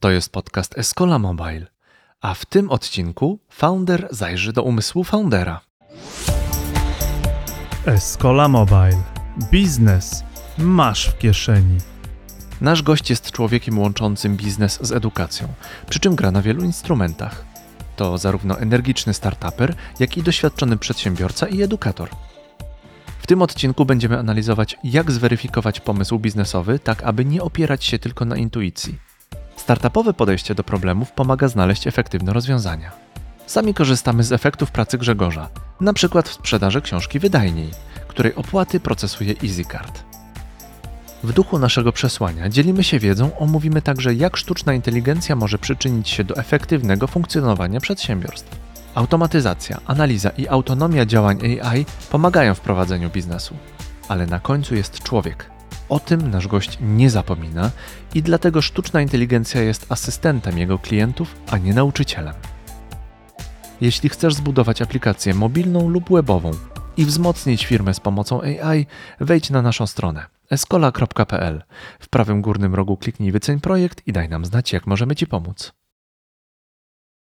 [0.00, 1.66] To jest podcast Escola Mobile,
[2.20, 5.60] a w tym odcinku founder zajrzy do umysłu foundera.
[7.86, 9.02] Escola Mobile.
[9.50, 10.24] Biznes
[10.58, 11.78] masz w kieszeni.
[12.60, 15.48] Nasz gość jest człowiekiem łączącym biznes z edukacją,
[15.88, 17.44] przy czym gra na wielu instrumentach.
[17.96, 22.08] To zarówno energiczny startuper, jak i doświadczony przedsiębiorca i edukator.
[23.18, 28.24] W tym odcinku będziemy analizować, jak zweryfikować pomysł biznesowy, tak aby nie opierać się tylko
[28.24, 29.07] na intuicji.
[29.68, 32.90] Startupowe podejście do problemów pomaga znaleźć efektywne rozwiązania.
[33.46, 35.48] Sami korzystamy z efektów pracy Grzegorza,
[35.80, 37.70] na przykład w sprzedaży książki wydajniej,
[38.08, 40.02] której opłaty procesuje EasyCard.
[41.22, 46.24] W duchu naszego przesłania dzielimy się wiedzą, omówimy także, jak sztuczna inteligencja może przyczynić się
[46.24, 48.56] do efektywnego funkcjonowania przedsiębiorstw.
[48.94, 53.56] Automatyzacja, analiza i autonomia działań AI pomagają w prowadzeniu biznesu,
[54.08, 55.57] ale na końcu jest człowiek.
[55.88, 57.70] O tym nasz gość nie zapomina
[58.14, 62.34] i dlatego sztuczna inteligencja jest asystentem jego klientów, a nie nauczycielem.
[63.80, 66.50] Jeśli chcesz zbudować aplikację mobilną lub webową
[66.96, 68.86] i wzmocnić firmę z pomocą AI,
[69.20, 71.62] wejdź na naszą stronę escola.pl.
[72.00, 75.72] W prawym górnym rogu kliknij wyceń projekt i daj nam znać, jak możemy Ci pomóc.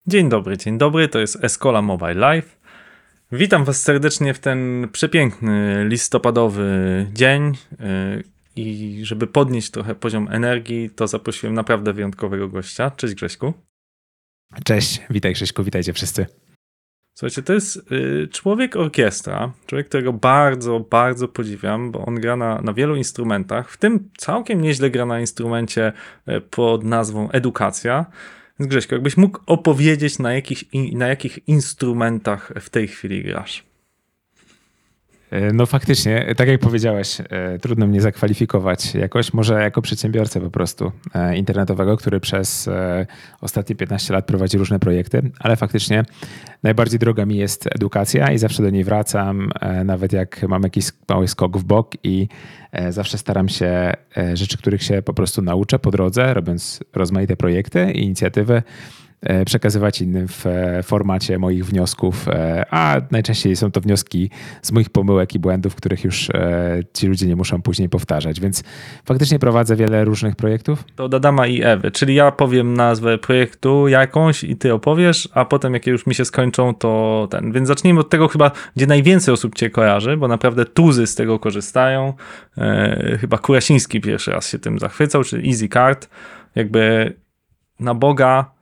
[0.06, 2.58] Dzień dobry, dzień dobry, to jest Escola Mobile Live.
[3.32, 7.52] Witam Was serdecznie w ten przepiękny listopadowy dzień.
[8.58, 12.90] I żeby podnieść trochę poziom energii, to zaprosiłem naprawdę wyjątkowego gościa.
[12.90, 13.52] Cześć Grześku.
[14.64, 16.26] Cześć, witaj Grześku, witajcie wszyscy.
[17.18, 22.60] Słuchajcie, to jest y, człowiek orkiestra, człowiek, którego bardzo, bardzo podziwiam, bo on gra na,
[22.60, 25.92] na wielu instrumentach, w tym całkiem nieźle gra na instrumencie
[26.28, 28.06] y, pod nazwą edukacja.
[28.58, 33.67] Więc Grześko, jakbyś mógł opowiedzieć, na, jakich, na jakich instrumentach w tej chwili grasz?
[35.30, 40.50] E, no faktycznie, tak jak powiedziałeś, e, trudno mnie zakwalifikować jakoś, może jako przedsiębiorcę po
[40.50, 42.68] prostu e, internetowego, który przez
[43.40, 46.04] ostatnie 15 lat prowadzi różne projekty, ale faktycznie
[46.62, 49.50] najbardziej droga mi jest edukacja i zawsze do niej wracam,
[49.84, 52.28] nawet jak mam jakiś mały skok w bok i
[52.90, 53.92] zawsze staram się
[54.34, 58.62] rzeczy, których się po prostu nauczę po drodze, robiąc rozmaite projekty i inicjatywy,
[59.44, 64.30] przekazywać innym w e, formacie moich wniosków, e, a najczęściej są to wnioski
[64.62, 66.28] z moich pomyłek i błędów, których już
[66.92, 68.40] ci ludzie nie muszą później powtarzać.
[68.40, 68.62] Więc
[69.04, 70.84] faktycznie prowadzę wiele różnych projektów.
[70.96, 75.44] To od Adama i Ewy, czyli ja powiem nazwę projektu jakąś i ty opowiesz, a
[75.44, 77.52] potem jakie już mi się skończą, to ten.
[77.52, 81.38] Więc zacznijmy od tego chyba, gdzie najwięcej osób cię kojarzy, bo naprawdę tuzy z tego
[81.38, 82.12] korzystają.
[83.20, 86.08] chyba Kurasiński pierwszy raz się tym zachwycał, czyli Easy Card.
[86.54, 87.12] Jakby
[87.80, 88.57] na Boga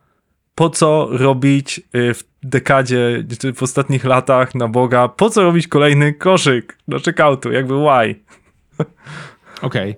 [0.56, 5.69] po co robić y, w dekadzie, czy w ostatnich latach na Boga, po co robić
[5.69, 8.15] kolejny koszyk do checkoutu, jakby why?
[9.62, 9.91] Okej.
[9.91, 9.97] Okay.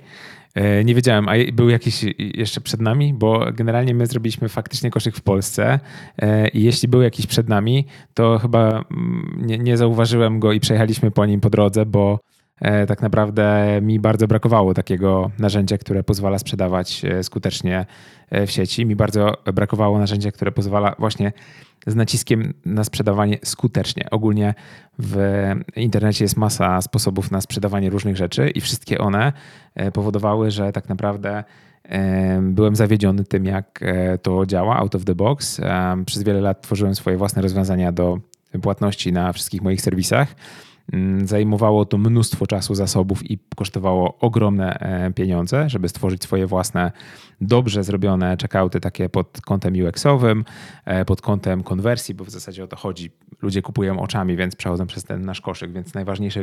[0.54, 5.16] E, nie wiedziałem, a był jakiś jeszcze przed nami, bo generalnie my zrobiliśmy faktycznie koszyk
[5.16, 5.80] w Polsce
[6.18, 10.60] e, i jeśli był jakiś przed nami, to chyba mm, nie, nie zauważyłem go i
[10.60, 12.18] przejechaliśmy po nim po drodze, bo
[12.88, 17.86] tak naprawdę mi bardzo brakowało takiego narzędzia, które pozwala sprzedawać e, skutecznie
[18.30, 18.86] e, w sieci.
[18.86, 21.32] Mi bardzo brakowało narzędzia, które pozwala właśnie
[21.86, 24.10] z naciskiem na sprzedawanie skutecznie.
[24.10, 24.54] Ogólnie
[24.98, 25.16] w
[25.76, 29.32] internecie jest masa sposobów na sprzedawanie różnych rzeczy i wszystkie one
[29.92, 31.44] powodowały, że tak naprawdę
[32.42, 33.84] byłem zawiedziony tym, jak
[34.22, 35.60] to działa out of the box.
[36.06, 38.18] Przez wiele lat tworzyłem swoje własne rozwiązania do
[38.62, 40.34] płatności na wszystkich moich serwisach
[41.24, 46.92] zajmowało to mnóstwo czasu, zasobów i kosztowało ogromne e, pieniądze, żeby stworzyć swoje własne,
[47.40, 50.44] dobrze zrobione checkouty takie pod kątem UX-owym,
[50.84, 53.10] e, pod kątem konwersji, bo w zasadzie o to chodzi.
[53.42, 56.40] Ludzie kupują oczami, więc przechodzą przez ten nasz koszyk, więc najważniejsze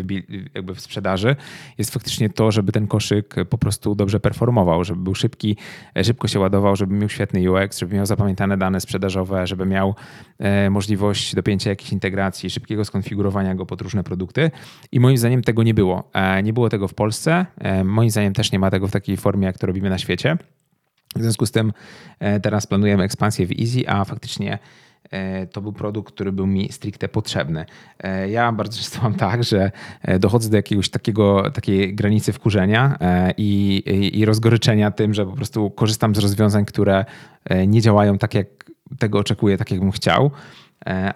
[0.55, 1.35] jakby w sprzedaży
[1.78, 5.57] jest faktycznie to, żeby ten koszyk po prostu dobrze performował, żeby był szybki,
[5.97, 9.95] e, szybko się ładował, żeby miał świetny UX, żeby miał zapamiętane dane sprzedażowe, żeby miał
[10.69, 14.51] możliwość dopięcia jakiejś integracji, szybkiego skonfigurowania go pod różne produkty
[14.91, 16.09] i moim zdaniem tego nie było.
[16.13, 19.17] E, nie było tego w Polsce, e, moim zdaniem też nie ma tego w takiej
[19.17, 20.38] formie, jak to robimy na świecie.
[21.16, 21.74] W związku z tym
[22.20, 24.59] e, teraz planujemy ekspansję w Easy, a faktycznie
[25.52, 27.66] to był produkt, który był mi stricte potrzebny.
[28.29, 29.72] Ja bardzo często mam tak, że
[30.20, 32.97] dochodzę do jakiegoś takiego, takiej granicy wkurzenia
[33.38, 37.06] i, i, i rozgoryczenia tym, że po prostu korzystam z rozwiązań, które
[37.68, 38.47] nie działają tak, jak
[39.00, 40.32] tego oczekuję, tak jak bym chciał.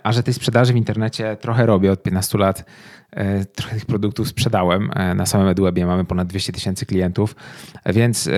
[0.03, 3.08] A że tej sprzedaży w internecie trochę robię od 15 lat, e,
[3.55, 4.91] trochę tych produktów sprzedałem.
[4.95, 7.35] E, Na samym EduWebie mamy ponad 200 tysięcy klientów,
[7.85, 8.29] więc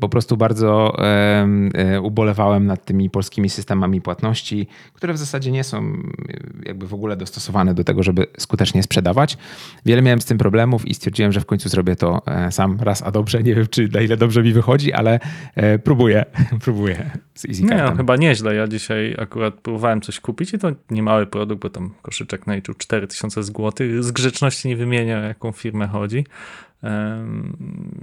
[0.00, 5.78] po prostu bardzo e, ubolewałem nad tymi polskimi systemami płatności, które w zasadzie nie są
[5.78, 9.38] e, jakby w ogóle dostosowane do tego, żeby skutecznie sprzedawać.
[9.86, 13.02] Wiele miałem z tym problemów i stwierdziłem, że w końcu zrobię to e, sam raz,
[13.02, 13.42] a dobrze.
[13.42, 15.20] Nie wiem, czy na ile dobrze mi wychodzi, ale
[15.54, 16.24] e, próbuję,
[16.64, 18.54] próbuję z Nie, no, chyba nieźle.
[18.54, 23.42] Ja dzisiaj akurat próbowałem coś kupić i to niemały produkt, bo tam koszyczek naliczył 4000
[23.42, 23.72] zł.
[24.02, 26.24] Z grzeczności nie wymienię, o jaką firmę chodzi.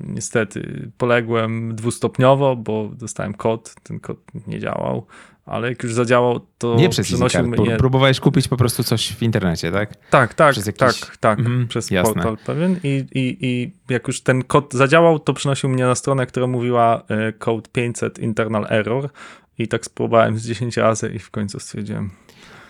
[0.07, 4.18] Niestety poległem dwustopniowo, bo dostałem kod, ten kod
[4.48, 5.06] nie działał,
[5.45, 7.57] ale jak już zadziałał, to Nie przez EasyCard, mnie...
[7.57, 9.95] bo próbowałeś kupić po prostu coś w internecie, tak?
[10.10, 12.13] Tak, tak, Przez jakiś- tak, tak, Mhm, przez jasne.
[12.13, 16.25] portal pewien I, i, i jak już ten kod zadziałał, to przynosił mnie na stronę,
[16.25, 19.10] która mówiła e, code 500 internal error
[19.57, 22.10] i tak spróbowałem z 10 razy i w końcu stwierdziłem,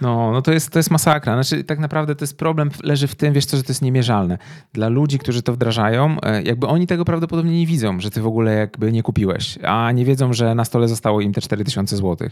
[0.01, 1.43] No, no to jest, to jest masakra.
[1.43, 4.37] Znaczy, tak naprawdę to jest problem, leży w tym, wiesz co, że to jest niemierzalne.
[4.73, 8.27] Dla ludzi, którzy to wdrażają, e, jakby oni tego prawdopodobnie nie widzą, że ty w
[8.27, 12.29] ogóle jakby nie kupiłeś, a nie wiedzą, że na stole zostało im te 4000 zł.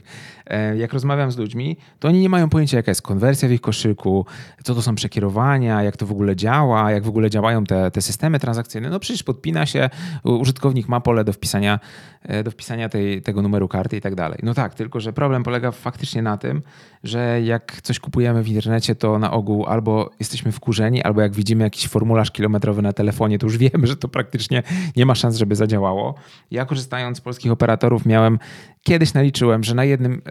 [0.47, 3.61] E, Jak rozmawiam z ludźmi, to oni nie mają pojęcia, jaka jest konwersja w ich
[3.61, 4.25] koszyku,
[4.63, 8.01] co to są przekierowania, jak to w ogóle działa, jak w ogóle działają te, te
[8.01, 8.89] systemy transakcyjne.
[8.89, 9.89] No przecież podpina się,
[10.23, 11.79] użytkownik ma pole do wpisania,
[12.23, 14.39] e, do wpisania tej, tego numeru karty i tak dalej.
[14.43, 16.61] No tak, tylko że problem polega faktycznie na tym,
[17.03, 21.63] że jak coś kupujemy w internecie, to na ogół albo jesteśmy wkurzeni, albo jak widzimy
[21.63, 24.63] jakiś formularz kilometrowy na telefonie, to już wiemy, że to praktycznie
[24.95, 26.15] nie ma szans, żeby zadziałało.
[26.51, 28.39] Ja korzystając z polskich operatorów miałem,
[28.83, 30.21] kiedyś naliczyłem, że na jednym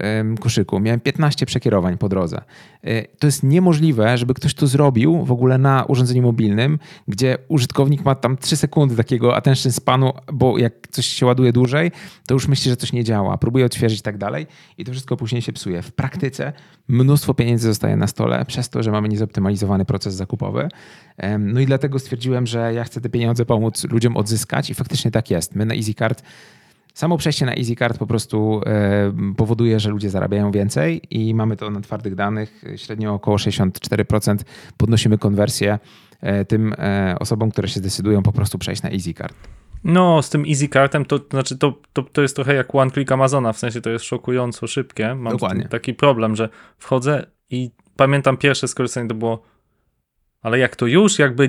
[0.40, 2.40] koszyku miałem 15 przekierowań po drodze.
[2.84, 8.04] E, To jest niemożliwe, żeby ktoś to zrobił w ogóle na urządzeniu mobilnym, gdzie użytkownik
[8.04, 11.92] ma tam 3 sekundy takiego attention spanu, bo jak coś się ładuje dłużej,
[12.26, 14.46] to już myśli, że coś nie działa, próbuje odświeżyć i tak dalej
[14.78, 15.82] i to wszystko później się psuje.
[15.82, 16.52] W praktyce
[16.88, 20.68] mnóstwo pieniędzy zostaje na stole przez to, że mamy niezoptymalizowany proces zakupowy.
[21.38, 25.30] No i dlatego stwierdziłem, że ja chcę te pieniądze pomóc ludziom odzyskać i faktycznie tak
[25.30, 25.54] jest.
[25.54, 26.22] My na EasyCard
[26.94, 31.70] Samo przejście na EasyCard po prostu e, powoduje, że ludzie zarabiają więcej i mamy to
[31.70, 32.64] na twardych danych.
[32.76, 34.36] Średnio około 64%
[34.76, 35.78] podnosimy konwersję
[36.20, 39.34] e, tym e, osobom, które się zdecydują po prostu przejść na EasyCard.
[39.84, 43.12] no z tym EasyCardem to, to znaczy to, to, to jest trochę jak one click
[43.12, 45.14] Amazona, w sensie to jest szokująco szybkie.
[45.14, 45.38] Mam
[45.70, 46.48] taki problem, że
[46.78, 49.50] wchodzę i pamiętam pierwsze skorzystanie to było
[50.42, 51.48] ale jak to już, jakby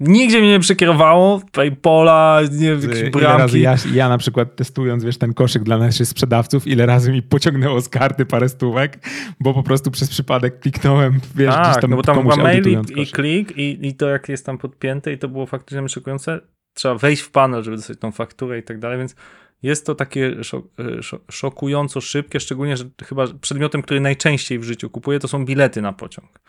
[0.00, 3.42] nigdzie mnie nie przekierowało, Paypola, nie wiem, jakieś Ile bramki.
[3.42, 7.22] razy ja, ja na przykład testując wiesz, ten koszyk dla naszych sprzedawców, ile razy mi
[7.22, 8.98] pociągnęło z karty parę stówek,
[9.40, 12.64] bo po prostu przez przypadek kliknąłem, wiesz, gdzieś Tak, tam no bo tam była mail
[12.68, 16.40] i, i klik i, i to jak jest tam podpięte i to było faktycznie szokujące.
[16.74, 19.16] Trzeba wejść w panel, żeby dostać tą fakturę i tak dalej, więc
[19.62, 20.66] jest to takie szok,
[20.98, 25.44] e, szok, szokująco szybkie, szczególnie, że chyba przedmiotem, który najczęściej w życiu kupuję, to są
[25.44, 26.40] bilety na pociąg.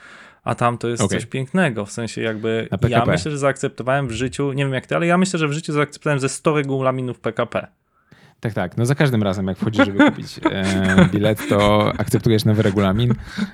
[0.43, 1.19] A tam to jest Okej.
[1.19, 4.95] coś pięknego, w sensie jakby ja myślę, że zaakceptowałem w życiu, nie wiem jak ty,
[4.95, 7.67] ale ja myślę, że w życiu zaakceptowałem ze 100 regulaminów PKP.
[8.43, 8.77] Tak, tak.
[8.77, 13.13] No za każdym razem, jak wchodzisz, żeby kupić e, bilet, to akceptujesz nowy regulamin.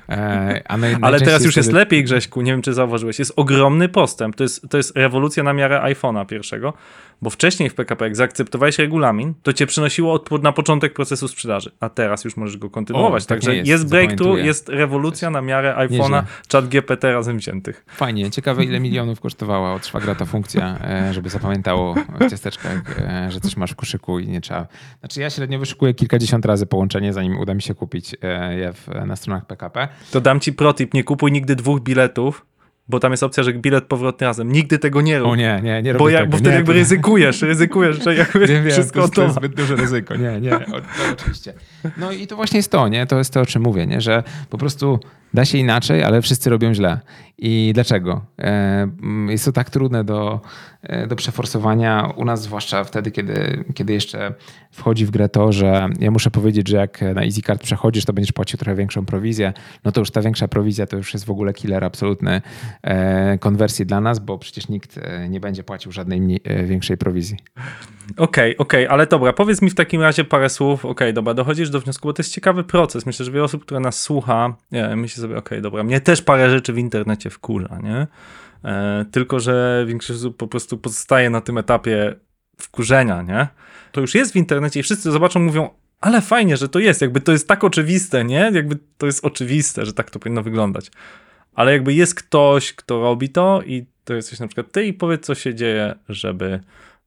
[0.09, 3.33] E, a naj, Ale teraz już jest wtedy- lepiej, Grześku, nie wiem czy zauważyłeś, jest
[3.35, 6.73] ogromny postęp, to jest, to jest rewolucja na miarę iPhone'a pierwszego,
[7.21, 11.71] bo wcześniej w PKP jak zaakceptowałeś regulamin, to cię przynosiło od, na początek procesu sprzedaży,
[11.79, 15.41] a teraz już możesz go kontynuować, O, tak także jest, jest, breakthrough, jest rewolucja na
[15.41, 17.85] miarę iPhone'a, chat GPT razem wziętych.
[17.87, 18.31] Fajnie.
[18.31, 23.39] Ciekawe, ile milionów kosztowała od szwagra ta funkcja, e, żeby zapamiętało w ciasteczkach, e, że
[23.39, 24.67] coś masz w koszyku i nie trzeba.
[24.99, 28.73] Znaczy ja średnio wyszukuję kilkadziesiąt razy połączenie, zanim uda mi się kupić e, je
[29.05, 29.87] na stronach PKP.
[30.11, 32.45] To dam ci protip, nie kupuj nigdy dwóch biletów,
[32.89, 34.51] bo tam jest opcja, że bilet powrotny razem.
[34.51, 35.27] Nigdy tego nie rób.
[35.27, 36.31] O nie, nie, nie robię bo, jak, tego.
[36.31, 39.23] bo wtedy nie, jakby to- ryzykujesz, ryzykujesz, że jakby Wiem, wiem, wszystko to, jest, to
[39.23, 40.15] jest zbyt duże ryzyko.
[40.15, 40.61] Nie, nie, o,
[41.13, 41.53] oczywiście.
[41.97, 43.05] No i to właśnie jest to, nie?
[43.05, 44.01] To jest to, o czym mówię, nie?
[44.01, 44.99] Że po prostu
[45.33, 46.99] da się inaczej, ale wszyscy robią źle.
[47.41, 48.21] I dlaczego?
[48.39, 48.43] E,
[48.81, 50.41] mm, Jest to tak trudne do,
[50.83, 54.33] e, do przeforsowania u nas, zwłaszcza wtedy, kiedy, kiedy jeszcze
[54.71, 58.31] wchodzi w grę to, że ja muszę powiedzieć, że jak na EasyCard przechodzisz, to będziesz
[58.31, 59.53] płacił trochę większą prowizję,
[59.83, 62.41] no to już ta większa prowizja to już jest w ogóle killer absolutny
[62.81, 67.37] e, konwersji dla nas, bo przecież nikt nie będzie płacił żadnej mniej, większej prowizji.
[68.17, 70.85] Okej, okej, ale dobra, powiedz mi w takim razie parę słów.
[70.85, 73.05] Okej, dobra, dochodzisz do wniosku, bo to jest ciekawy proces.
[73.05, 74.55] Myślę, że wiele osób, które nas słucha,
[74.95, 78.07] myśli sobie, okej, dobra, mnie też parę rzeczy w internecie wkurza, nie?
[78.65, 82.15] E, tylko, że większość osób po prostu pozostaje na tym etapie
[82.57, 83.47] wkurzenia, nie?
[83.91, 85.69] To już jest w internecie i wszyscy zobaczą, mówią,
[86.01, 88.51] ale fajnie, że to jest, jakby to jest tak oczywiste, nie?
[88.53, 90.91] Jakby to jest oczywiste, że tak to powinno wyglądać.
[91.53, 95.25] Ale jakby jest ktoś, kto robi to i to jesteś na przykład ty i powiedz,
[95.25, 96.59] co się dzieje, żeby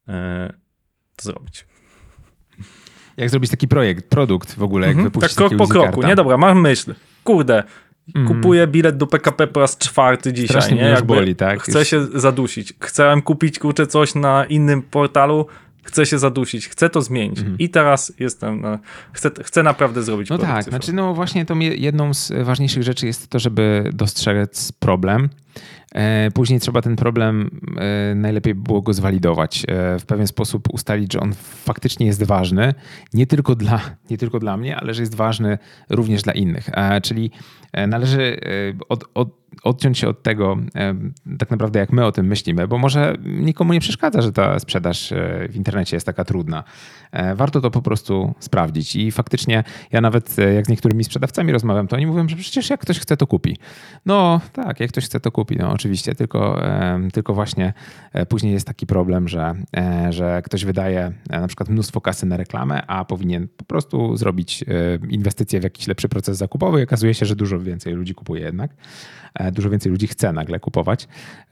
[0.07, 0.53] e,
[1.15, 1.65] to zrobić.
[3.17, 5.11] Jak zrobić taki projekt, produkt w ogóle, jak Mhm.
[5.11, 6.15] wypuścić Tak krok po kroku, nie?
[6.15, 6.95] Dobra, mam myśl.
[7.23, 7.63] Kurde.
[8.27, 10.83] Kupuję bilet do PKP po raz czwarty dzisiaj, Strasznie nie?
[10.83, 11.61] Jakby boli, tak?
[11.63, 12.73] Chcę się zadusić.
[12.79, 15.45] Chciałem kupić, kurczę, coś na innym portalu,
[15.83, 17.39] chcę się zadusić, chcę to zmienić.
[17.59, 18.79] I teraz jestem, na,
[19.13, 20.49] chcę, chcę naprawdę zrobić Mhm.
[20.49, 20.83] No tak, cyfrowy.
[20.85, 25.29] znaczy no właśnie je- jedną z ważniejszych rzeczy jest to, żeby dostrzec problem.
[25.93, 31.13] E, Później trzeba ten problem, e, najlepiej było go zwalidować, e, w pewien sposób ustalić,
[31.13, 31.33] że on
[31.65, 32.73] faktycznie jest ważny,
[33.13, 35.57] nie tylko dla, nie tylko dla mnie, ale że jest ważny
[35.89, 36.69] również dla innych.
[37.03, 37.31] Czyli
[37.87, 38.39] należy
[38.89, 40.57] od, od, odciąć się od tego,
[41.39, 45.11] tak naprawdę jak my o tym myślimy, bo może nikomu nie przeszkadza, że ta sprzedaż
[45.11, 46.63] e, w internecie jest taka trudna.
[47.11, 51.51] E, Warto to po prostu sprawdzić i faktycznie ja nawet e, jak z niektórymi sprzedawcami
[51.51, 53.57] rozmawiam, to oni mówią, że przecież jak ktoś chce, to kupi.
[54.05, 56.61] No tak, jak ktoś chce, to kupi, no oczywiście, tylko,
[57.13, 57.73] tylko właśnie
[58.29, 59.55] później jest taki problem, że,
[60.09, 64.65] że ktoś wydaje na przykład mnóstwo kasy na reklamę, a powinien po prostu zrobić
[65.09, 68.71] inwestycje w jakiś lepszy proces zakupowy i okazuje się, że dużo więcej ludzi kupuje jednak.
[69.43, 71.07] E, Dużo więcej ludzi chce nagle kupować.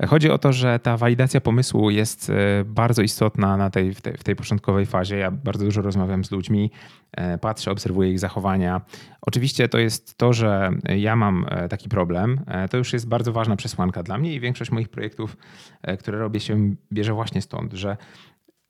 [0.07, 2.33] Chodzi o to, że ta walidacja pomysłu jest e,
[2.65, 5.17] bardzo istotna na tej, w, tej, w tej początkowej fazie.
[5.17, 6.71] Ja bardzo dużo rozmawiam z ludźmi,
[7.11, 8.81] e, patrzę, obserwuję ich zachowania.
[9.21, 12.41] Oczywiście to jest to, że ja mam taki problem.
[12.71, 15.37] To już jest bardzo ważna przesłanka dla mnie i większość moich projektów,
[15.99, 17.97] które robię, się bierze właśnie stąd, że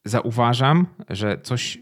[0.05, 1.79] zauważam, że coś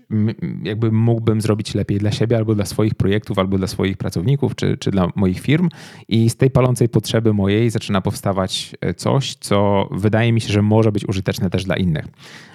[0.63, 4.77] jakby mógłbym zrobić lepiej dla siebie, albo dla swoich projektów, albo dla swoich pracowników, czy,
[4.77, 5.69] czy dla moich firm.
[6.07, 10.61] I z tej palącej potrzeby mojej zaczyna powstawać e, coś, co wydaje mi się, że
[10.61, 12.05] może być użyteczne też dla innych.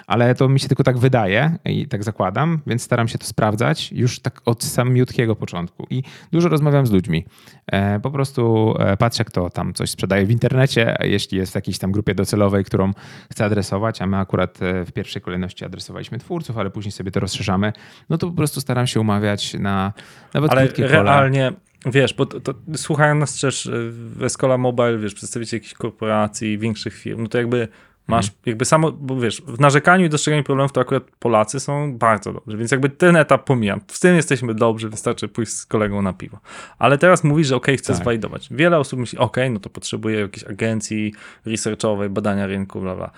[0.07, 3.91] Ale to mi się tylko tak wydaje i tak zakładam, więc staram się to sprawdzać
[3.91, 5.87] już tak od samiutkiego początku.
[5.89, 7.25] I dużo rozmawiam z ludźmi.
[7.67, 11.77] E, Po prostu e, patrzę, kto tam coś sprzedaje w internecie, jeśli jest w jakiejś
[11.77, 12.91] tam grupie docelowej, którą
[13.31, 17.19] chcę adresować, a my akurat e, w pierwszej kolejności adresowaliśmy twórców, ale później sobie to
[17.19, 17.73] rozszerzamy,
[18.09, 19.93] no to po prostu staram się umawiać na
[20.33, 21.03] nawet Ale krótkie kola.
[21.03, 21.51] realnie,
[21.85, 26.93] wiesz, bo to, to, słuchają nas też w Escola Mobile, wiesz, przedstawiciele jakichś korporacji, większych
[26.93, 27.67] firm, no to jakby
[28.07, 28.41] masz, Mhm.
[28.45, 32.57] jakby samo, bo wiesz, w narzekaniu i dostrzeganiu problemów to akurat Polacy są bardzo dobrzy,
[32.57, 33.81] więc jakby ten etap pomijam.
[33.87, 36.39] W tym jesteśmy dobrzy, wystarczy pójść z kolegą na piwo.
[36.77, 38.01] Ale teraz mówisz, że ok, chcę Tak.
[38.01, 38.47] zwalidować.
[38.51, 41.13] Wiele osób myśli, ok, no to potrzebuję jakiejś agencji
[41.45, 43.11] researchowej, badania rynku, bla, bla.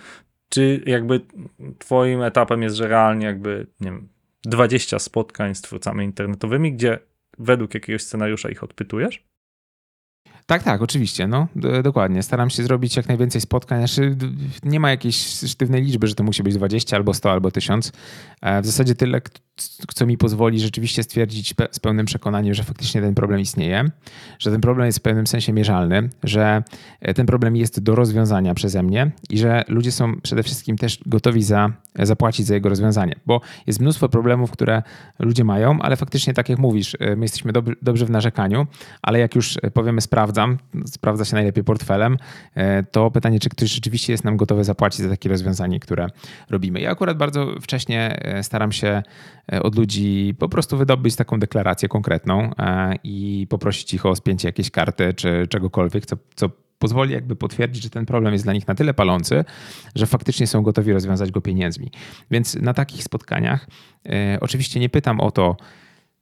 [0.50, 1.22] Czy jakby
[1.80, 4.10] twoim etapem jest, że realnie jakby, nie wiem,
[4.46, 7.00] 20 spotkań z twórcami internetowymi, gdzie
[7.40, 9.24] według jakiegoś scenariusza ich odpytujesz?
[10.48, 11.48] Tak, tak, oczywiście, no
[11.84, 12.24] dokładnie.
[12.24, 13.80] Staram się zrobić jak najwięcej spotkań.
[13.80, 14.16] Znaczy,
[14.64, 17.92] nie ma jakiejś sztywnej liczby, że to musi być 20 albo 100 albo 1000.
[18.42, 19.22] E, W zasadzie tyle,
[19.96, 23.86] co mi pozwoli rzeczywiście stwierdzić z pełnym przekonaniem, że faktycznie ten problem istnieje,
[24.40, 26.64] że ten problem jest w pewnym sensie mierzalny, że
[27.02, 31.00] e, ten problem jest do rozwiązania przeze mnie i że ludzie są przede wszystkim też
[31.06, 34.84] gotowi za, zapłacić za jego rozwiązanie, bo jest mnóstwo problemów, które
[35.20, 38.68] ludzie mają, ale faktycznie tak jak mówisz, e, my jesteśmy dobrzy, dobrzy w narzekaniu,
[39.02, 42.18] ale jak już e, powiemy sprawdzam, sprawdza się najlepiej portfelem,
[42.56, 46.08] e, to pytanie, czy ktoś rzeczywiście jest nam gotowy zapłacić za takie rozwiązanie, które
[46.50, 46.82] robimy.
[46.82, 49.04] Ja akurat bardzo wcześnie e, staram się e,
[49.64, 54.72] od ludzi po prostu wydobyć taką deklarację konkretną e, i poprosić ich o spięcie jakiejś
[54.72, 56.50] karty czy czegokolwiek, co, co
[56.80, 59.46] pozwoli jakby potwierdzić, że ten problem jest dla nich na tyle palący,
[59.96, 61.92] że faktycznie są gotowi rozwiązać go pieniędzmi.
[62.32, 63.68] Więc na takich spotkaniach
[64.06, 65.58] e, oczywiście nie pytam o to,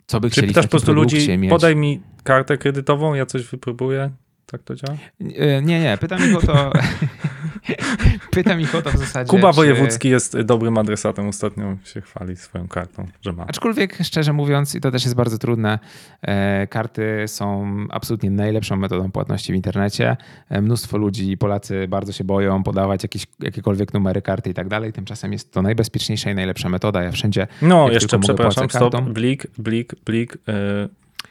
[0.07, 1.49] co by Czy chcieli w pytasz po prostu ludzi, mieć.
[1.49, 4.09] podaj mi kartę kredytową, ja coś wypróbuję?
[4.45, 4.97] Tak to działa?
[5.37, 6.71] E, Nie, nie, pytam ich o to.
[8.31, 9.29] pytam ich o to w zasadzie.
[9.29, 13.45] Kuba czy- Wojewódzki jest dobrym adresatem, ostatnio się chwali swoją kartą, że ma.
[13.47, 15.79] Aczkolwiek szczerze mówiąc, i to też jest bardzo trudne,
[16.21, 20.17] e, karty są absolutnie najlepszą metodą płatności w internecie.
[20.49, 24.93] E, Mnóstwo ludzi, Polacy bardzo się boją podawać jakieś, jakiekolwiek numery karty i tak dalej.
[24.93, 27.03] Tymczasem jest to najbezpieczniejsza i najlepsza metoda.
[27.03, 27.47] Ja wszędzie.
[27.61, 29.13] No, jeszcze przepraszam, stop, kartą.
[29.13, 30.37] blik, blik, blik.
[30.47, 30.53] Yy,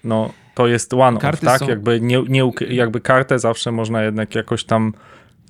[0.05, 1.59] no, to jest one-off, Karty tak?
[1.61, 4.93] są- Jakby, nie, nie, jakby kartę zawsze można jednak jakoś tam...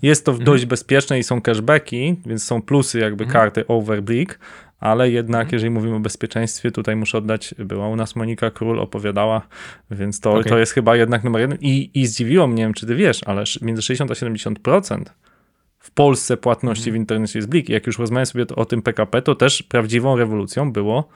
[0.04, 0.44] Jest to Mhm.
[0.46, 3.32] dość bezpieczne i są cashbacki, więc są plusy jakby Mhm.
[3.42, 4.38] karty over blik,
[4.80, 9.42] ale jednak jeżeli mówimy o bezpieczeństwie, tutaj muszę oddać, była u nas Monika Król, opowiadała,
[9.90, 10.44] więc to, Okej.
[10.52, 11.58] to jest chyba jednak numer jeden.
[11.60, 15.14] I, I zdziwiło mnie, nie wiem, czy ty wiesz, ale między 60 a 70%
[15.78, 16.92] w Polsce płatności Mhm.
[16.92, 17.68] w internecie jest blik.
[17.68, 21.08] Jak już rozmawiam sobie o tym PKP, to też prawdziwą rewolucją było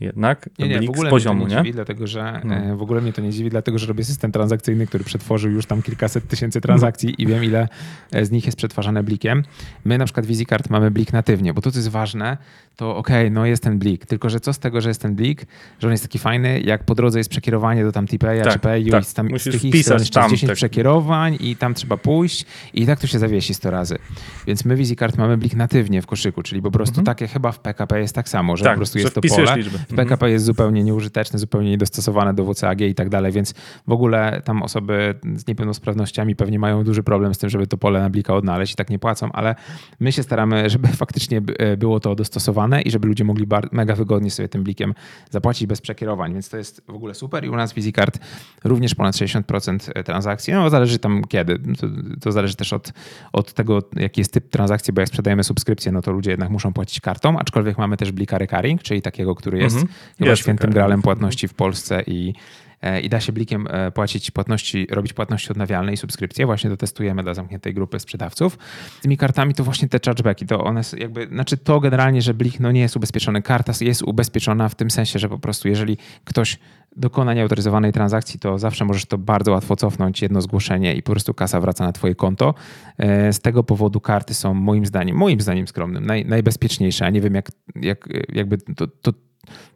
[0.00, 2.54] jednak Nie, nie, w ogóle z poziomu, mnie to nie, dziwi, dlatego że No.
[2.54, 5.66] e, w ogóle mnie to nie dziwi, dlatego że robię system transakcyjny, który przetworzył już
[5.66, 7.68] tam kilkaset tysięcy transakcji i wiem, ile
[8.12, 9.42] e, z nich jest przetwarzane blikiem.
[9.84, 12.36] My na przykład w EasyCard mamy blik natywnie, bo to, co jest ważne,
[12.76, 15.46] to okej, no jest ten blik, tylko że co z tego, że jest ten blik,
[15.78, 18.58] że on jest taki fajny, jak po drodze jest przekierowanie do tam TPA Tak, czy
[18.58, 19.02] PayU tak.
[19.02, 20.56] i z, tam, z Musisz tych ich wpisać tam 10 tak.
[20.56, 23.98] przekierowań i tam trzeba pójść i tak to się zawiesi 100 razy.
[24.46, 27.58] Więc my w EasyCard mamy blik natywnie w koszyku, czyli po prostu takie chyba w
[27.58, 28.70] PKP jest tak samo, że Mhm.
[28.70, 29.56] Tak, po prostu że jest to pole.
[29.56, 29.78] liczby.
[29.94, 33.54] PKP jest zupełnie nieużyteczne, zupełnie niedostosowane do WCAG i tak dalej, więc
[33.86, 38.00] w ogóle tam osoby z niepełnosprawnościami pewnie mają duży problem z tym, żeby to pole
[38.00, 39.54] na blika odnaleźć i tak nie płacą, ale
[40.00, 44.30] my się staramy, żeby faktycznie by- było to dostosowane i żeby ludzie mogli mega wygodnie
[44.30, 44.94] sobie tym blikiem
[45.30, 47.44] zapłacić bez przekierowań, więc to jest w ogóle super.
[47.44, 48.18] I u nas EasyCard
[48.64, 51.86] również ponad 60% transakcji, no zależy tam kiedy, to,
[52.20, 52.92] to zależy też od,
[53.32, 56.72] od tego, jaki jest typ transakcji, bo jak sprzedajemy subskrypcję, no to ludzie jednak muszą
[56.72, 59.98] płacić kartą, aczkolwiek mamy też blika recurring, czyli takiego, który jest Mhm.
[60.18, 62.34] chyba Jest świętym gralem płatności w Polsce i
[62.82, 66.46] e, i da się blikiem e, płacić płatności, robić płatności odnawialne i subskrypcje.
[66.46, 68.58] Właśnie to testujemy dla zamkniętej grupy sprzedawców.
[68.98, 72.60] Z tymi kartami to właśnie te chargebacki, to one jakby, znaczy to generalnie, że blik
[72.60, 73.42] no nie jest ubezpieczony.
[73.42, 76.58] Karta jest ubezpieczona w tym sensie, że po prostu jeżeli ktoś
[76.96, 81.34] dokona nieautoryzowanej transakcji, to zawsze możesz to bardzo łatwo cofnąć, jedno zgłoszenie i po prostu
[81.34, 82.54] kasa wraca na twoje konto.
[82.98, 87.20] E, Z tego powodu karty są moim zdaniem, moim zdaniem skromnym, naj, najbezpieczniejsze, a nie
[87.20, 89.12] wiem jak, jak jakby to, to,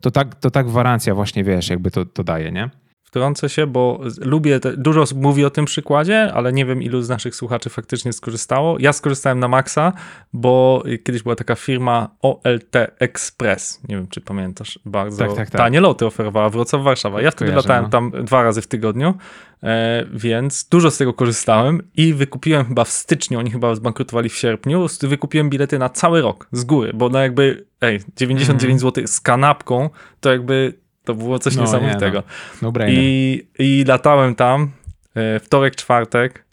[0.00, 2.70] to, tak, to tak gwarancja właśnie, wiesz, jakby to, to daje, nie?
[3.14, 7.02] Wtrącę się, bo lubię, te, dużo osób mówi o tym przykładzie, ale nie wiem ilu
[7.02, 8.76] z naszych słuchaczy faktycznie skorzystało.
[8.80, 9.92] Ja skorzystałem na maksa,
[10.32, 13.80] bo kiedyś była taka firma OLT Express.
[13.88, 14.78] Nie wiem, czy pamiętasz.
[14.84, 15.60] Bardzo Tak, tak, tak.
[15.60, 17.22] tanie loty oferowała Wrocław-Warszawa.
[17.22, 17.90] Ja wtedy Kojarzę, latałem no.
[17.90, 19.14] tam dwa razy w tygodniu,
[19.62, 24.36] e, więc dużo z tego korzystałem i wykupiłem chyba w styczniu, oni chyba zbankrutowali w
[24.36, 29.20] sierpniu, wykupiłem bilety na cały rok z góry, bo no jakby, ej, 99 zł z
[29.20, 29.90] kanapką,
[30.20, 32.22] to jakby to było coś No, nie, niesamowitego.
[32.62, 33.02] No brainer.
[33.02, 34.70] I, I latałem tam
[35.14, 36.44] e, wtorek, czwartek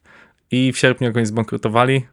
[0.51, 2.05] i w sierpniu jak oni zbankrutowali,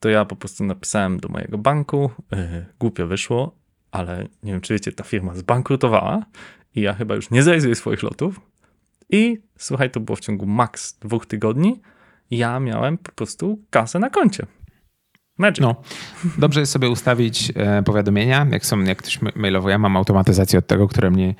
[0.00, 3.54] to ja po prostu napisałem do mojego banku, e, głupio wyszło,
[3.90, 6.24] ale nie wiem czy wiecie, ta firma zbankrutowała
[6.74, 8.40] i ja chyba już nie zrealizuję swoich lotów
[9.10, 11.80] i słuchaj, to było w ciągu maks dwóch tygodni,
[12.30, 14.46] ja miałem po prostu kasę na koncie.
[15.38, 15.60] Magic.
[15.60, 15.74] No,
[16.38, 20.58] dobrze jest sobie ustawić e, powiadomienia, jak są, jak ktoś ma- mailowo, ja mam automatyzację
[20.58, 21.34] od tego, które mnie,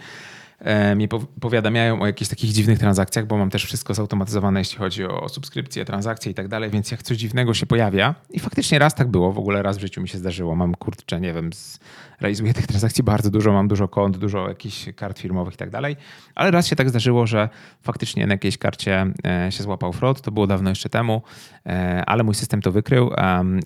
[0.96, 5.04] mnie pow- powiadamiają o jakichś takich dziwnych transakcjach, bo mam też wszystko zautomatyzowane, jeśli chodzi
[5.04, 8.94] o subskrypcje, transakcje i tak dalej, więc jak coś dziwnego się pojawia i faktycznie raz
[8.94, 11.78] tak było, w ogóle raz w życiu mi się zdarzyło, mam kurczę, nie wiem, z,
[12.24, 15.96] realizuję tych transakcji bardzo dużo, mam dużo kont, dużo jakichś kart firmowych i tak dalej,
[16.34, 17.48] ale raz się tak zdarzyło, że
[17.82, 21.22] faktycznie na jakiejś karcie e, się złapał fraud, to było dawno jeszcze temu,
[21.66, 23.10] e, ale mój system to wykrył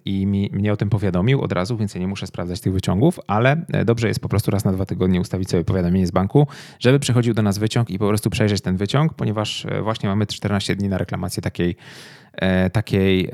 [0.04, 3.20] i mi, mnie o tym powiadomił od razu, więc ja nie muszę sprawdzać tych wyciągów,
[3.26, 6.46] ale e, dobrze jest po prostu raz na dwa tygodnie ustawić sobie powiadomienie z banku,
[6.80, 10.76] żeby przychodził do nas wyciąg i po prostu przejrzeć ten wyciąg, ponieważ właśnie mamy 14
[10.76, 11.76] dni na reklamację takiej,
[12.72, 13.28] takiej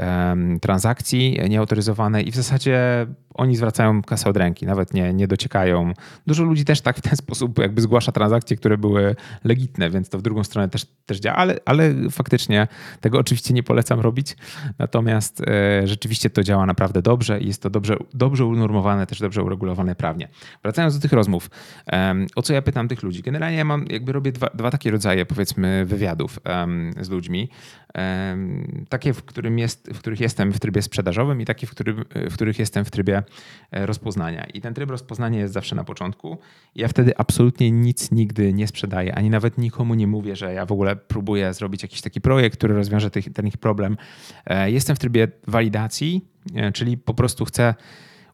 [0.60, 5.92] transakcji nieautoryzowanej i w zasadzie oni zwracają kasę od ręki, nawet nie, nie dociekają.
[6.26, 10.18] Dużo ludzi też tak w ten sposób jakby zgłasza transakcje, które były legitne, więc to
[10.18, 12.68] w drugą stronę też, też działa, ale, ale faktycznie
[13.00, 14.36] tego oczywiście nie polecam robić.
[14.78, 19.42] Natomiast e, rzeczywiście to działa naprawdę dobrze i jest to dobrze, dobrze unormowane, też dobrze
[19.42, 20.28] uregulowane prawnie.
[20.62, 21.50] Wracając do tych rozmów,
[22.36, 23.22] o co ja pytam tych ludzi?
[23.22, 26.38] Generalnie ja mam, jakby robię dwa, dwa takie rodzaje, powiedzmy, wywiadów
[27.00, 27.48] z ludźmi.
[28.88, 32.34] Takie, w, którym jest, w których jestem w trybie sprzedażowym i takie, w, którym, w
[32.34, 33.22] których jestem w trybie
[33.72, 34.44] rozpoznania.
[34.44, 36.38] I ten tryb rozpoznania jest zawsze na początku.
[36.74, 40.72] Ja wtedy absolutnie nic nigdy nie sprzedaję, ani nawet nikomu nie mówię, że ja w
[40.72, 43.96] ogóle próbuję zrobić jakiś taki projekt, który rozwiąże ten ich problem.
[44.46, 47.74] E, Jestem w trybie walidacji, e, czyli po prostu chcę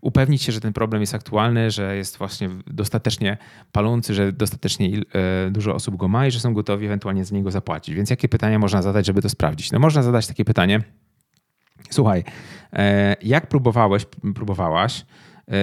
[0.00, 3.36] upewnić się, że ten problem jest aktualny, że jest właśnie dostatecznie
[3.72, 7.50] palący, że dostatecznie e, dużo osób go ma i że są gotowi ewentualnie za niego
[7.50, 7.94] zapłacić.
[7.94, 9.72] Więc jakie pytania można zadać, żeby to sprawdzić?
[9.72, 10.80] No można zadać takie pytanie.
[11.90, 12.24] Słuchaj,
[12.72, 15.04] e, jak próbowałeś, próbowałaś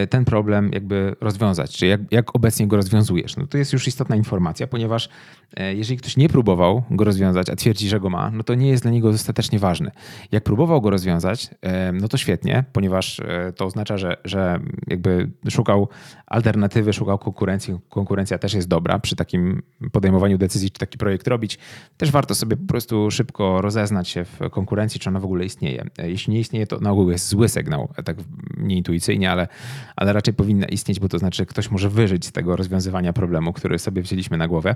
[0.09, 3.37] ten problem jakby rozwiązać, czy jak, jak obecnie go rozwiązujesz?
[3.37, 5.09] No to jest już istotna informacja, ponieważ
[5.57, 8.69] e, jeżeli ktoś nie próbował go rozwiązać, a twierdzi, że go ma, no to nie
[8.69, 9.91] jest dla niego dostatecznie ważny.
[10.31, 15.29] Jak próbował go rozwiązać, e, no to świetnie, ponieważ e, to oznacza, że, że jakby
[15.49, 15.89] szukał
[16.27, 17.77] alternatywy, szukał konkurencji.
[17.89, 21.59] Konkurencja też jest dobra przy takim podejmowaniu decyzji, czy taki projekt robić.
[21.97, 25.85] Też warto sobie po prostu szybko rozeznać się w konkurencji, czy ona w ogóle istnieje.
[25.97, 28.17] E, Jeśli nie istnieje, to na ogół jest zły sygnał, e, tak
[28.57, 29.47] nieintuicyjnie, ale,
[29.95, 33.53] ale raczej powinna istnieć, bo to znaczy, że ktoś może wyżyć z tego rozwiązywania problemu,
[33.53, 34.75] który sobie wzięliśmy na głowę.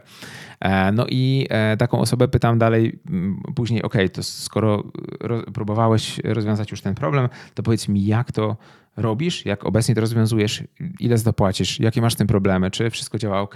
[0.60, 4.84] E, No i e, taką osobę pytam dalej mm, później, ok, to skoro
[5.20, 8.58] ro- próbowałeś rozwiązać już ten problem, to powiedz mi, jak to
[8.98, 10.64] robisz, jak obecnie to rozwiązujesz,
[11.00, 13.56] ile zapłacisz, jakie masz z tym problemy, czy wszystko działa ok,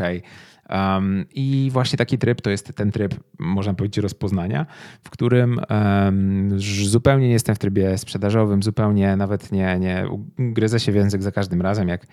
[0.70, 4.66] Um, I właśnie taki tryb to jest ten tryb, można powiedzieć, rozpoznania,
[5.04, 10.06] w którym um, zupełnie nie jestem w trybie sprzedażowym, zupełnie nawet nie, nie
[10.40, 12.08] gryzę się w język za każdym razem, jak,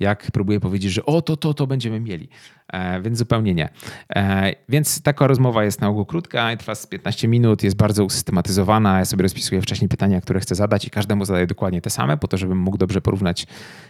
[0.00, 2.28] jak próbuję powiedzieć, że o, to, to, to będziemy mieli.
[2.72, 3.68] E, więc zupełnie nie.
[4.16, 8.98] E, więc taka rozmowa jest na ogół krótka, trwa z 15 minut, jest bardzo usystematyzowana.
[8.98, 12.28] Ja sobie rozpisuję wcześniej pytania, które chcę zadać i każdemu zadaję dokładnie te same, po
[12.28, 13.46] to, żebym mógł dobrze porównać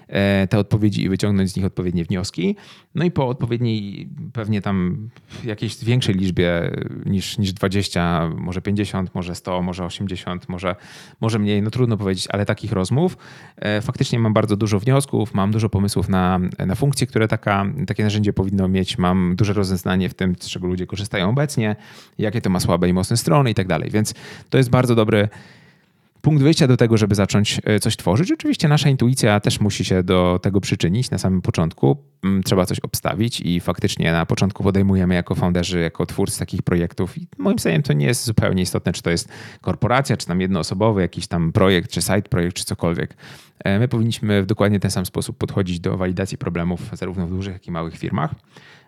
[0.08, 2.56] e, te odpowiedzi i wyciągnąć z nich odpowiednie wnioski.
[2.94, 5.08] No i po odpowiedniej, pewnie tam
[5.44, 6.70] jakiejś większej liczbie
[7.06, 10.76] niż, niż 20, może 50, może 100, może 80, może,
[11.20, 13.16] może mniej, no trudno powiedzieć, ale takich rozmów.
[13.82, 18.32] Faktycznie mam bardzo dużo wniosków, mam dużo pomysłów na, na funkcje, które taka, takie narzędzie
[18.32, 18.98] powinno mieć.
[18.98, 21.76] Mam duże rozeznanie w tym, z czego ludzie korzystają obecnie,
[22.18, 23.90] jakie to ma słabe i mocne strony i tak dalej.
[23.90, 24.14] Więc
[24.50, 25.28] to jest bardzo dobry
[26.26, 28.32] punkt wyjścia do tego, żeby zacząć e, coś tworzyć.
[28.32, 31.96] Oczywiście nasza intuicja też musi się do tego przyczynić na samym początku.
[32.24, 37.18] Mm, trzeba coś obstawić i faktycznie na początku podejmujemy jako founderzy, jako twórcy takich projektów
[37.18, 39.28] i moim zdaniem to nie jest zupełnie istotne, czy to jest
[39.60, 43.16] korporacja, czy tam jednoosobowy jakiś tam projekt, czy side projekt, czy cokolwiek.
[43.64, 47.52] E, my powinniśmy w dokładnie ten sam sposób podchodzić do walidacji problemów zarówno w dużych,
[47.52, 48.34] jak i małych firmach.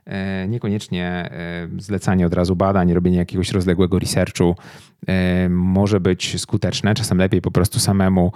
[0.09, 4.57] E, niekoniecznie e, zlecanie od razu badań, robienie jakiegoś rozległego researchu
[5.09, 6.95] e, może być skuteczne.
[6.95, 8.33] Czasem lepiej po prostu samemu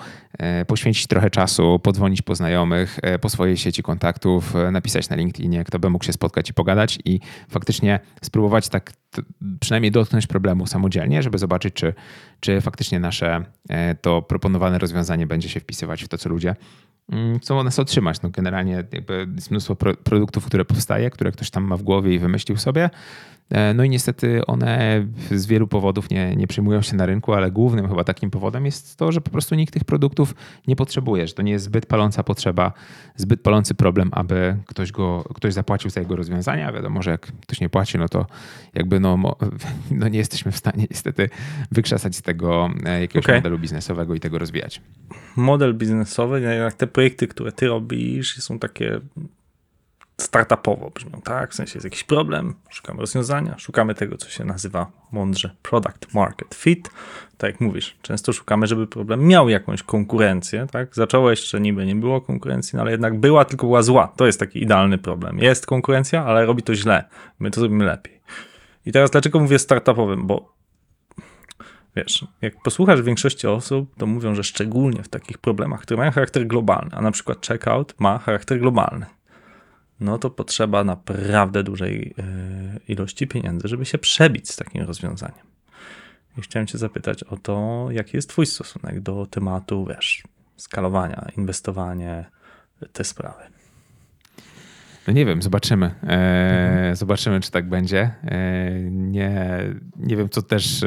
[0.66, 5.90] poświęcić trochę czasu, podzwonić po znajomych, po swojej sieci kontaktów, napisać na LinkedInie, kto by
[5.90, 8.92] mógł się spotkać i pogadać i faktycznie spróbować tak
[9.60, 11.94] przynajmniej dotknąć problemu samodzielnie, żeby zobaczyć, czy,
[12.40, 13.44] czy faktycznie nasze
[14.00, 16.56] to proponowane rozwiązanie będzie się wpisywać w to, co ludzie
[17.08, 18.22] Mm, chcą nas otrzymać.
[18.22, 22.14] No generalnie jakby jest mnóstwo pro produktów, które powstaje, które ktoś tam ma w głowie
[22.14, 22.90] i wymyślił sobie.
[23.52, 27.50] E, no i niestety one z wielu powodów nie, nie przyjmują się na rynku, ale
[27.50, 30.34] głównym chyba takim powodem jest to, że po prostu nikt tych produktów
[30.66, 32.72] nie potrzebuje, że to nie jest zbyt paląca potrzeba,
[33.16, 36.72] zbyt palący problem, aby ktoś, go, ktoś zapłacił za jego rozwiązania.
[36.72, 38.26] Wiadomo, że jak ktoś nie płaci, no to
[38.74, 39.18] jakby no,
[39.90, 41.28] no nie jesteśmy w stanie niestety
[41.72, 43.36] wykrzesać z tego e, jakiegoś okay.
[43.36, 44.80] modelu biznesowego i tego rozwijać.
[45.36, 49.00] Model biznesowy, jak te projekty, które ty robisz, są takie
[50.22, 51.50] startupowo brzmią, tak?
[51.50, 56.54] W sensie jest jakiś problem, szukamy rozwiązania, szukamy tego, co się nazywa mądrze product market
[56.54, 56.90] fit.
[57.38, 60.94] Tak jak mówisz, często szukamy, żeby problem miał jakąś konkurencję, tak?
[60.94, 64.12] Zaczęło jeszcze niby nie było konkurencji, no ale jednak była, tylko była zła.
[64.16, 65.38] To jest taki idealny problem.
[65.38, 67.04] Jest konkurencja, ale robi to źle.
[67.38, 68.20] My to zrobimy lepiej.
[68.86, 70.26] I teraz dlaczego mówię startupowym?
[70.26, 70.54] Bo
[71.96, 76.46] wiesz, jak posłuchasz większości osób, to mówią, że szczególnie w takich problemach, które mają charakter
[76.46, 79.06] globalny, a na przykład checkout ma charakter globalny
[80.00, 82.22] no to potrzeba naprawdę dużej e,
[82.88, 85.46] ilości pieniędzy, żeby się przebić z takim rozwiązaniem.
[86.38, 90.22] I chciałem Cię zapytać o to, jaki jest Twój stosunek do tematu, wiesz,
[90.56, 92.24] skalowania, inwestowanie,
[92.92, 93.42] te sprawy.
[95.06, 95.86] No nie wiem, zobaczymy.
[95.86, 96.08] E,
[96.68, 96.96] mhm.
[96.96, 98.14] Zobaczymy, czy tak będzie.
[98.24, 99.58] E, nie,
[99.96, 100.84] nie wiem, co też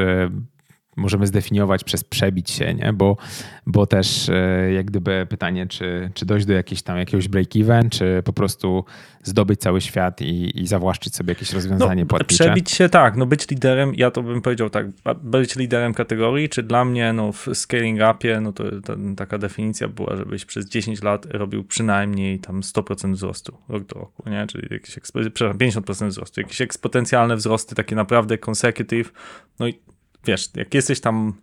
[0.96, 2.94] możemy zdefiniować przez przebić się, nie?
[2.94, 3.18] Bo,
[3.66, 8.22] bo też e, jak gdyby pytanie, czy, czy dojść do jakiegoś tam jakiegoś break-even, czy
[8.26, 8.86] po prostu
[9.24, 12.44] zdobyć cały świat i, i zawłaszczyć sobie jakieś rozwiązanie no, płatnicze.
[12.44, 14.88] Przebić się tak, no być liderem, ja to bym powiedział tak,
[15.24, 19.88] być liderem kategorii, czy dla mnie no w scaling upie, no to, to taka definicja
[19.88, 24.48] była, żebyś przez 10 lat robił przynajmniej tam 100% wzrostu rok do roku, nie?
[24.48, 25.00] Czyli jakieś,
[25.34, 29.12] przepraszam, 50% wzrostu, jakieś eksponencjalne wzrosty, takie naprawdę consecutive,
[29.60, 29.80] no i
[30.26, 31.34] wiesz, jak jesteś tam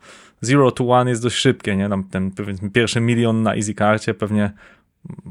[0.40, 1.88] zero to one jest dość szybkie, nie?
[1.88, 4.53] Tam ten powiedzmy pierwszy milion na easy karcie pewnie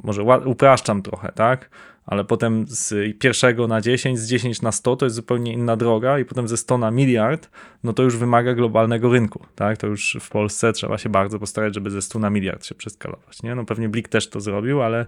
[0.03, 1.69] może upraszczam trochę, tak?
[2.05, 6.19] Ale potem z pierwszego na 10, z 10 na 100 to jest zupełnie inna droga
[6.19, 7.49] i potem ze 100 na miliard,
[7.83, 9.77] no to już wymaga globalnego rynku, tak?
[9.77, 13.43] To już w Polsce trzeba się bardzo postarać, żeby ze 100 na miliard się przeskalować,
[13.43, 13.55] nie?
[13.55, 15.05] No pewnie Blik też to zrobił, ale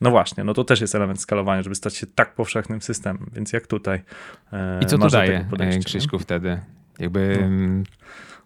[0.00, 3.52] no właśnie, no to też jest element skalowania, żeby stać się tak powszechnym systemem, więc
[3.52, 4.02] jak tutaj
[4.52, 5.46] e, I co to daje,
[5.84, 6.60] Krzyśku, wtedy?
[6.98, 7.48] Jakby...
[7.50, 7.82] No.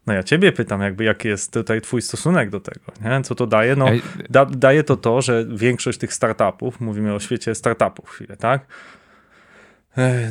[0.07, 0.13] no.
[0.13, 3.23] ja ciebie pytam, jakby jaki jest tutaj twój stosunek do tego, nie?
[3.23, 3.77] Co to daje?
[3.77, 3.87] No,
[4.31, 8.67] da, daje to to, że większość tych startupów, mówimy o świecie startupów chwilę, tak?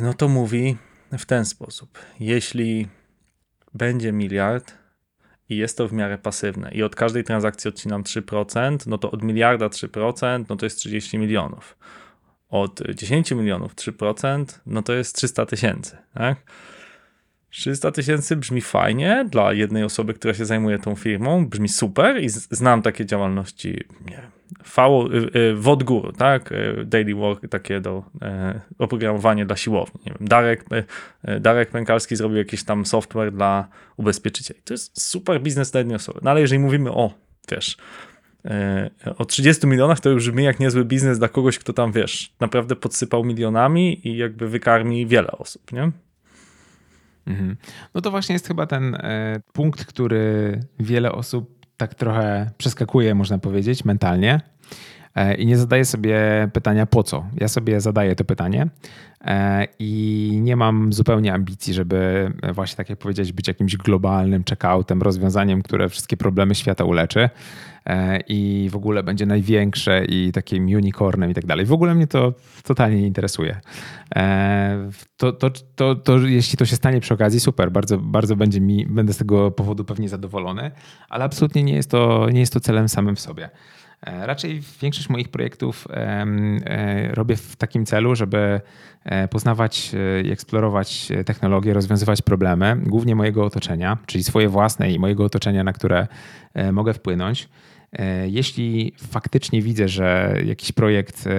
[0.02, 0.76] No to mówi
[1.18, 1.98] w ten sposób.
[2.20, 2.88] Jeśli
[3.74, 4.72] będzie miliard
[5.48, 9.22] i jest to w miarę pasywne i od każdej transakcji odcinam 3%, no to od
[9.22, 11.76] miliarda 3%, no to jest 30 milionów.
[12.48, 16.36] Od 10 milionów 3%, no to jest 300 tysięcy, tak?
[17.56, 22.28] 300 tysięcy brzmi fajnie dla jednej osoby, która się zajmuje tą firmą, brzmi super i
[22.28, 23.68] znam takie działalności,
[24.06, 24.30] nie wiem,
[25.14, 30.00] y, y, tak, y, daily work, takie do e, oprogramowanie dla siłowni.
[30.06, 30.64] Nie wiem, Darek,
[31.40, 34.60] Darek Pękalski zrobił jakiś tam software dla ubezpieczycieli.
[34.64, 36.20] To jest super biznes dla jednej osoby.
[36.22, 37.10] No ale jeżeli mówimy o,
[37.50, 37.76] wiesz,
[38.44, 42.32] e, o 30 milionach to już brzmi jak niezły biznes dla kogoś, kto tam, wiesz,
[42.40, 45.92] naprawdę podsypał milionami i jakby wykarmi wiele osób, nie?
[47.26, 47.56] Mhm.
[47.94, 53.38] No to właśnie jest chyba ten e, punkt, który wiele osób tak trochę przeskakuje, można
[53.38, 54.40] powiedzieć, mentalnie
[55.14, 56.18] e, i nie zadaje sobie
[56.52, 57.26] pytania po co.
[57.40, 58.68] Ja sobie zadaję to pytanie
[59.24, 65.02] e, i nie mam zupełnie ambicji, żeby właśnie tak jak powiedzieć, być jakimś globalnym checkoutem,
[65.02, 67.30] rozwiązaniem, które wszystkie problemy świata uleczy
[68.28, 71.66] i w ogóle będzie największe i takim unicornem i tak dalej.
[71.66, 73.60] W ogóle mnie to totalnie nie interesuje.
[74.16, 78.60] E, To, to, to, to jeśli to się stanie przy okazji, super, bardzo, bardzo będzie
[78.60, 80.70] mi, będę z tego powodu pewnie zadowolony,
[81.08, 83.50] ale absolutnie nie jest to, nie jest to celem samym w sobie.
[84.02, 88.60] E, Raczej większość moich projektów e, robię w takim celu, żeby
[89.04, 94.90] e, poznawać e, i eksplorować e, technologie, rozwiązywać problemy, głównie mojego otoczenia, czyli swoje własne
[94.92, 96.06] i mojego otoczenia, na które
[96.54, 97.48] e, mogę wpłynąć.
[97.92, 101.30] E, Jeśli faktycznie widzę, że jakiś projekt e,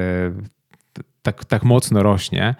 [1.21, 2.55] tak, tak mocno rośnie,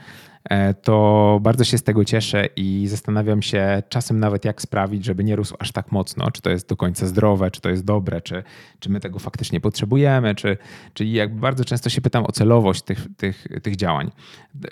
[0.50, 5.23] e, to bardzo się z tego cieszę i zastanawiam się czasem nawet, jak sprawić, żeby
[5.23, 6.32] nie rósł aż tak mocno.
[6.32, 8.43] Czy to jest do końca zdrowe, czy to jest dobre, czy,
[8.80, 10.58] czy my tego faktycznie potrzebujemy, czy,
[10.93, 14.12] czyli jakby bardzo często się pytam o celowość tych, tych, tych działań.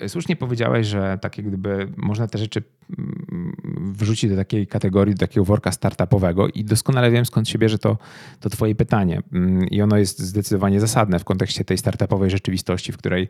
[0.06, 2.62] Słusznie powiedziałeś, że tak jak gdyby można te rzeczy
[2.98, 3.56] mm,
[3.92, 7.98] wrzucić do takiej kategorii, do takiego worka startupowego i doskonale wiem, skąd się bierze to,
[8.40, 9.22] to twoje pytanie.
[9.32, 13.28] Mm, I ono jest zdecydowanie zasadne w kontekście tej startupowej rzeczywistości, w której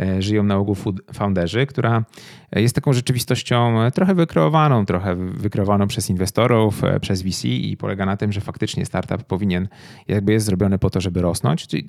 [0.00, 0.76] e, żyją na ogół
[1.12, 2.04] founderzy, która
[2.52, 8.06] jest taką rzeczywistością e, trochę wykreowaną, trochę wykreowaną przez inwestorów, e, przez VC i polega
[8.06, 9.68] na tym, że faktycznie startup powinien,
[10.08, 11.66] jakby jest zrobiony po to, żeby rosnąć.
[11.66, 11.86] Czyli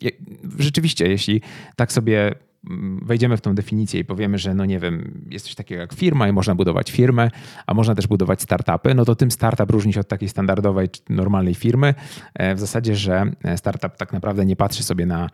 [0.60, 1.42] rzeczywiście, jeśli
[1.76, 2.36] tak sobie
[3.02, 6.28] wejdziemy w tą definicję i powiemy, że no nie wiem, jest coś takiego jak firma
[6.28, 7.32] i można budować firmę,
[7.68, 11.02] a można też budować startupy, no to tym startup różni się od takiej standardowej czy
[11.10, 11.94] normalnej firmy.
[12.34, 15.30] E, W zasadzie, że startup tak naprawdę nie patrzy sobie na e,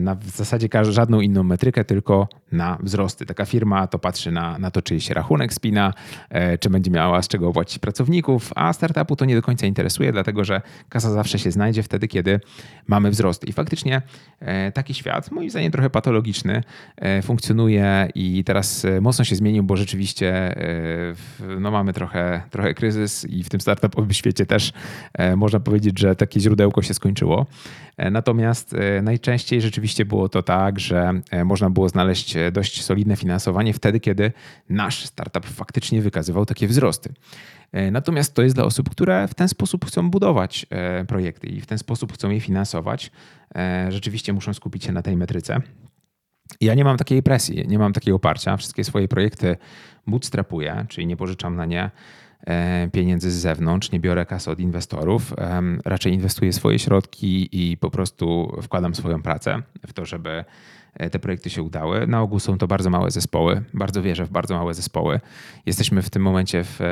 [0.00, 3.26] na w zasadzie żadną inną metrykę, tylko na wzrosty.
[3.26, 5.94] Taka firma to patrzy na, na to, czy się rachunek spina,
[6.30, 10.12] e, czy będzie miała z czego opłacić pracowników, a startupu to nie do końca interesuje,
[10.12, 12.40] dlatego że kasa zawsze się znajdzie wtedy, kiedy
[12.86, 13.48] mamy wzrost.
[13.48, 14.02] I faktycznie
[14.40, 16.62] e, taki świat, moim zdaniem trochę patologiczny,
[16.96, 21.14] e, funkcjonuje i teraz e, mocno się zmienił, bo rzeczywiście e,
[21.60, 24.72] no mamy trochę, trochę kryzys i w tym startupowym świecie też
[25.12, 27.46] e, można powiedzieć, że takie źródełko się skończyło.
[27.96, 29.02] E, Natomiast e,
[29.44, 34.00] najczęściej rzeczywiście było to tak, że e, można było znaleźć e, dość solidne finansowanie wtedy,
[34.00, 34.32] kiedy
[34.68, 37.12] nasz startup faktycznie wykazywał takie wzrosty.
[37.72, 40.66] E, Natomiast to jest dla osób, które w ten sposób chcą budować
[41.08, 43.10] projekty i w ten sposób chcą je finansować.
[43.88, 45.60] Rzeczywiście muszą skupić się na tej metryce.
[46.60, 48.56] Ja nie mam takiej presji, nie mam takiego oparcia.
[48.56, 49.56] Wszystkie swoje projekty
[50.06, 51.90] bootstrapuję, czyli nie pożyczam na nie
[52.92, 55.34] pieniędzy z zewnątrz, nie biorę kasy od inwestorów.
[55.84, 60.44] Raczej inwestuję swoje środki i po prostu wkładam swoją pracę w to, żeby
[60.94, 62.06] e, te projekty się udały.
[62.06, 63.62] Na ogół są to bardzo małe zespoły.
[63.74, 65.20] Bardzo wierzę w bardzo małe zespoły.
[65.66, 66.84] Jesteśmy w tym momencie w, e,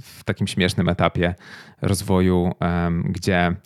[0.00, 1.34] w takim śmiesznym etapie
[1.82, 2.52] rozwoju,
[3.04, 3.56] gdzie E,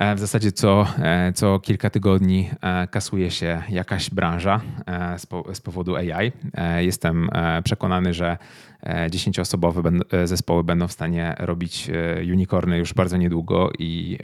[0.00, 5.54] W zasadzie co, e, co kilka tygodni e, kasuje się jakaś branża e, z, po,
[5.54, 6.32] z powodu AI.
[6.54, 8.38] E, Jestem e, przekonany, że
[8.82, 14.18] e, dziesięcioosobowe e, zespoły będą w stanie robić e, unicorny już bardzo niedługo i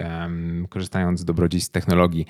[0.68, 2.26] korzystając z dobrodziejstw technologii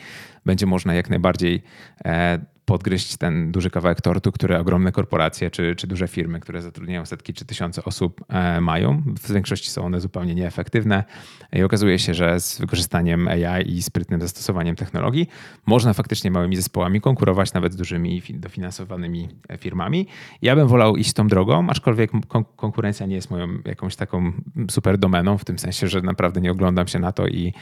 [0.47, 1.63] będzie można jak najbardziej
[2.05, 7.07] e, podgryźć ten duży kawałek tortu, które ogromne korporacje czy, czy duże firmy, które zatrudniają
[7.07, 9.03] setki czy tysiące osób e, mają.
[9.23, 11.05] W większości są one zupełnie nieefektywne
[11.53, 15.29] i okazuje się, że z wykorzystaniem AI i sprytnym zastosowaniem technologii
[15.67, 20.07] można faktycznie małymi zespołami konkurować nawet z dużymi fi- dofinansowanymi e, firmami.
[20.43, 24.33] Ja bym wolał iść tą drogą, aczkolwiek kon- konkurencja nie jest moją jakąś taką
[24.71, 27.53] super domeną, w tym sensie, że naprawdę nie oglądam się na to i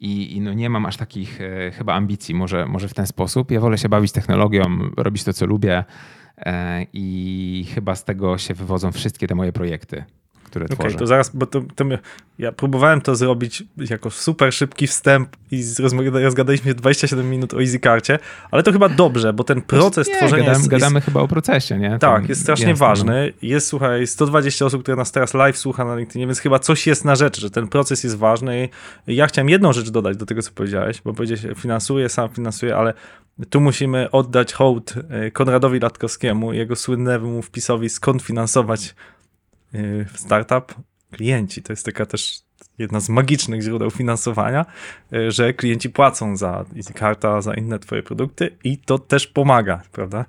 [0.00, 3.50] i, i no nie mam aż takich e, chyba ambicji, może, może w ten sposób.
[3.50, 4.62] Ja wolę się bawić technologią,
[4.96, 5.84] robić to, co lubię
[6.38, 10.04] e, i chyba z tego się wywodzą wszystkie te moje projekty,
[10.46, 10.98] które Okej, tworzę.
[10.98, 11.98] to zaraz, bo to, to my,
[12.38, 15.64] ja próbowałem to zrobić jako super szybki wstęp i
[16.12, 18.18] rozgadaliśmy 27 minut o EasyCarcie,
[18.50, 21.78] ale to chyba dobrze, bo ten proces nie, tworzenia gadamy, jest, gadamy chyba o procesie,
[21.78, 21.88] nie?
[21.88, 22.88] jest, Tam tak, jest strasznie jasne, no.
[22.88, 23.32] ważny.
[23.42, 27.04] Jest, słuchaj, 120 osób, które nas teraz live słucha na LinkedInie, więc chyba coś jest
[27.04, 28.68] na rzecz, że ten proces jest ważny.
[29.06, 32.94] Ja chciałem jedną rzecz dodać do tego, co powiedziałeś, bo powiedziałeś, finansuję, sam finansuję, ale
[33.50, 38.94] tu musimy oddać hołd e, Konradowi Latkowskiemu, jego słynnemu wpisowi skąd finansować
[39.76, 40.74] e, startup.
[41.10, 42.46] Klienci, to jest taka też
[42.78, 44.66] jedna z magicznych źródeł finansowania,
[45.12, 50.24] y, że klienci płacą za EasyCarta, za inne twoje produkty i to też pomaga, prawda?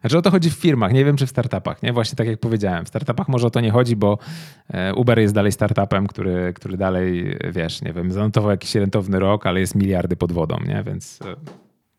[0.00, 1.92] Znaczy o to chodzi w firmach, nie wiem czy w startupach, nie?
[1.92, 4.18] Właśnie tak jak powiedziałem, w startupach może o to nie chodzi, bo
[4.68, 9.46] e, Uber jest dalej startupem, który, który dalej, wiesz, nie wiem, zanotował jakiś rentowny rok,
[9.46, 10.82] ale jest miliardy pod wodą, nie?
[10.86, 11.36] Więc e,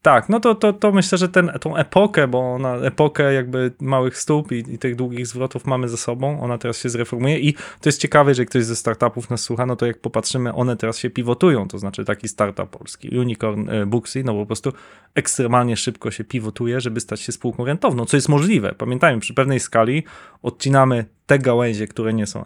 [0.05, 4.17] Tak, no to, to, to myślę, że ten, tą epokę, bo na epokę jakby małych
[4.17, 7.89] stóp i, i tych długich zwrotów mamy ze sobą, ona teraz się zreformuje i to
[7.89, 11.09] jest ciekawe, że ktoś ze startupów nas słucha, no to jak popatrzymy, one teraz się
[11.09, 14.73] pivotują, to znaczy taki startup polski, Unicorn e, Booksy, no po prostu
[15.15, 18.73] ekstremalnie szybko się pivotuje, żeby stać się spółką rentowną, co jest możliwe.
[18.77, 20.03] Pamiętajmy, przy pewnej skali
[20.43, 22.43] odcinamy te gałęzie, które nie są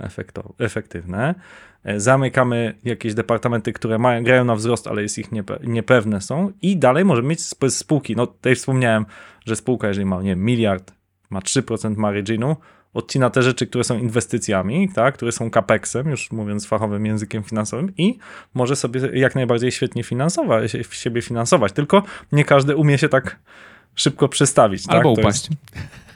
[0.60, 1.36] efektywne,
[1.98, 6.78] zamykamy jakieś departamenty, które mają, grają na wzrost, ale jest ich niepe- niepewne są i
[6.78, 8.16] dalej możemy mieć sp- spółki.
[8.16, 9.06] No tutaj wspomniałem,
[9.46, 10.94] że spółka, jeżeli ma, nie wiem, miliard,
[11.30, 12.56] ma 3% marginu,
[12.94, 17.94] odcina te rzeczy, które są inwestycjami, tak, które są capexem, już mówiąc fachowym językiem finansowym
[17.98, 18.18] i
[18.54, 23.40] może sobie jak najbardziej świetnie finansować, siebie finansować, tylko nie każdy umie się tak
[23.96, 24.84] szybko przestawić.
[24.88, 25.20] albo tak?
[25.26, 25.50] Upaść.
[25.50, 25.62] Jest,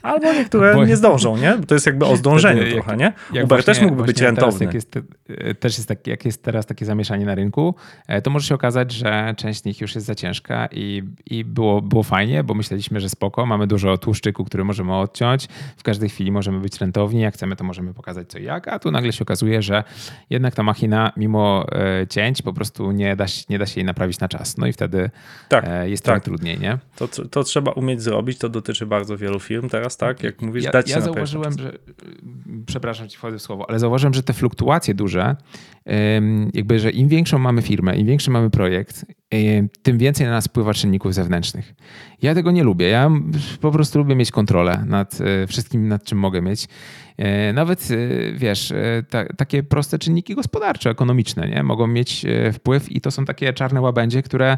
[0.04, 1.58] albo niektóre Bo- nie zdążą, nie?
[1.60, 3.14] Bo to jest jakby o zdążeniu Wtedy jak- trochę, nie?
[3.34, 4.66] Jak Uber też mógłby być właśnie teraz, rentowny.
[4.66, 4.96] Jak jest,
[5.30, 7.76] e, też jest tak, jak jest teraz takie zamieszanie na rynku,
[8.08, 11.46] e, to może się okazać, że część z nich już jest za ciężka i, i
[11.46, 16.10] było, było fajnie, bo myśleliśmy, że spoko, mamy dużo tłuszczyku, który możemy odciąć, w każdej
[16.10, 19.14] chwili możemy być rentowni, jak chcemy, to możemy pokazać co i jak, a tu nagle
[19.14, 19.84] się okazuje, że
[20.30, 23.86] jednak ta machina mimo e, cięć po prostu nie da, się- nie da się jej
[23.86, 24.58] naprawić na czas.
[24.58, 25.10] No i wtedy
[25.50, 26.14] Tak, jest tak.
[26.14, 26.78] trochę trudniej, nie?
[26.96, 30.24] To, to trzeba umieć zrobić, to dotyczy bardzo wielu firm teraz, tak?
[30.24, 31.78] Jak mówisz, Ja, dać się ja zauważyłem, że, y,
[32.66, 35.36] przepraszam ci wchodzę w słowo, ale zauważyłem, że te fluktuacje duże,
[36.54, 40.48] jakby, że im większą mamy firmę, im większy mamy projekt, ym, tym więcej na nas
[40.48, 41.74] wpływa czynników zewnętrznych.
[42.24, 42.90] Ja tego nie lubię.
[42.90, 43.12] Ja
[43.62, 46.68] po prostu lubię mieć kontrolę nad y, wszystkim, nad czym mogę mieć.
[47.20, 48.74] Y, Nawet, y, wiesz,
[49.10, 51.64] ta, takie proste czynniki gospodarcze, ekonomiczne, nie?
[51.64, 54.58] Mogą mieć wpływ i to są takie czarne łabędzie, które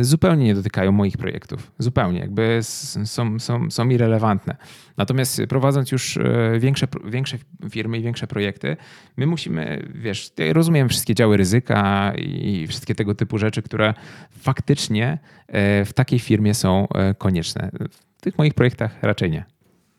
[0.00, 1.72] zupełnie nie dotykają moich projektów.
[1.78, 4.56] Zupełnie, jakby są, są, są irrelevantne.
[4.98, 6.22] Natomiast prowadząc już e,
[6.58, 7.38] większe, większe
[7.70, 8.76] firmy i większe projekty,
[9.16, 13.94] my musimy, wiesz, ja rozumiem wszystkie działy ryzyka i wszystkie tego typu rzeczy, które
[14.40, 15.37] faktycznie e,
[15.84, 17.70] w takiej firmie są e, konieczne.
[18.18, 19.44] W tych moich projektach raczej nie.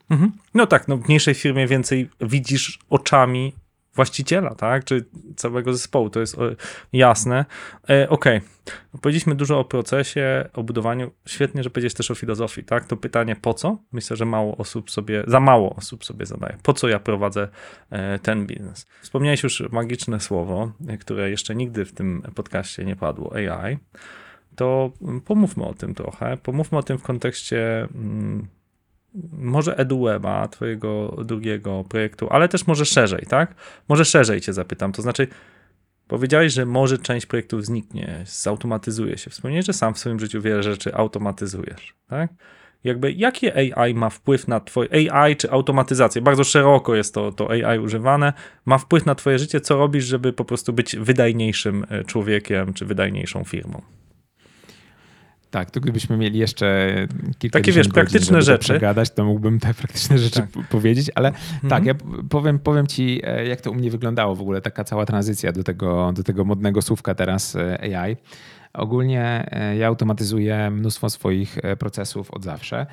[0.10, 0.32] Mhm.
[0.54, 3.54] No tak, no w mniejszej firmie więcej widzisz oczami
[3.96, 4.86] właściciela, tak?
[4.86, 6.56] Czy całego zespołu, to jest e,
[6.94, 7.46] jasne.
[7.90, 8.42] E, Okej,
[9.02, 11.12] powiedzieliśmy dużo o procesie, o budowaniu.
[11.26, 12.86] Świetnie, że powiedziałeś też o filozofii, tak?
[12.86, 13.78] To pytanie po co?
[13.92, 16.58] Myślę, że mało osób sobie, za mało osób sobie zadaje.
[16.64, 17.48] Po co ja prowadzę
[17.90, 18.88] e, ten biznes?
[19.02, 23.78] Wspomniałeś już magiczne słowo, e, które jeszcze nigdy w tym podcaście nie padło, AI.
[24.60, 24.92] To
[25.26, 26.38] pomówmy o tym trochę.
[26.38, 28.48] Pomówmy o tym w kontekście mm,
[29.32, 33.56] może EduWeba, twojego drugiego projektu, ale też może szerzej, tak?
[33.90, 35.28] Może szerzej cię zapytam, to znaczy
[36.08, 39.30] powiedziałeś, że może część projektów zniknie, zautomatyzuje się.
[39.30, 42.32] Wspomniałeś, że sam w swoim życiu wiele rzeczy automatyzujesz, tak?
[42.84, 46.22] Jakby jakie AI ma wpływ na twoje AI czy automatyzację?
[46.22, 48.34] Bardzo szeroko jest to, to AI używane.
[48.66, 52.86] Ma wpływ na twoje życie, co robisz, żeby po prostu być wydajniejszym e, człowiekiem czy
[52.86, 53.82] wydajniejszą firmą?
[55.52, 56.88] Tak, to gdybyśmy mieli jeszcze
[57.40, 58.60] kilka Takie, wiesz, praktyczne rzeczy.
[58.64, 60.68] przegadać, to mógłbym te praktyczne rzeczy Tak.
[60.70, 61.70] powiedzieć, ale Mhm.
[61.70, 61.94] tak, ja
[62.30, 65.64] powiem, powiem ci, e, jak to u mnie wyglądało w ogóle, taka cała tranzycja do
[65.64, 68.18] tego, do tego modnego słówka teraz e, AI.
[68.74, 72.86] Ogólnie e, ja automatyzuję mnóstwo swoich procesów od zawsze,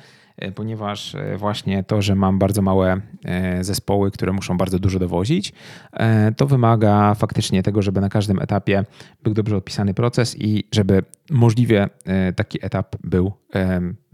[0.55, 5.53] ponieważ e, właśnie to, że mam bardzo małe e, zespoły, które muszą bardzo dużo dowozić,
[5.93, 8.83] e, to wymaga faktycznie tego, żeby na każdym etapie
[9.23, 13.31] był dobrze opisany proces i żeby możliwie e, taki etap był,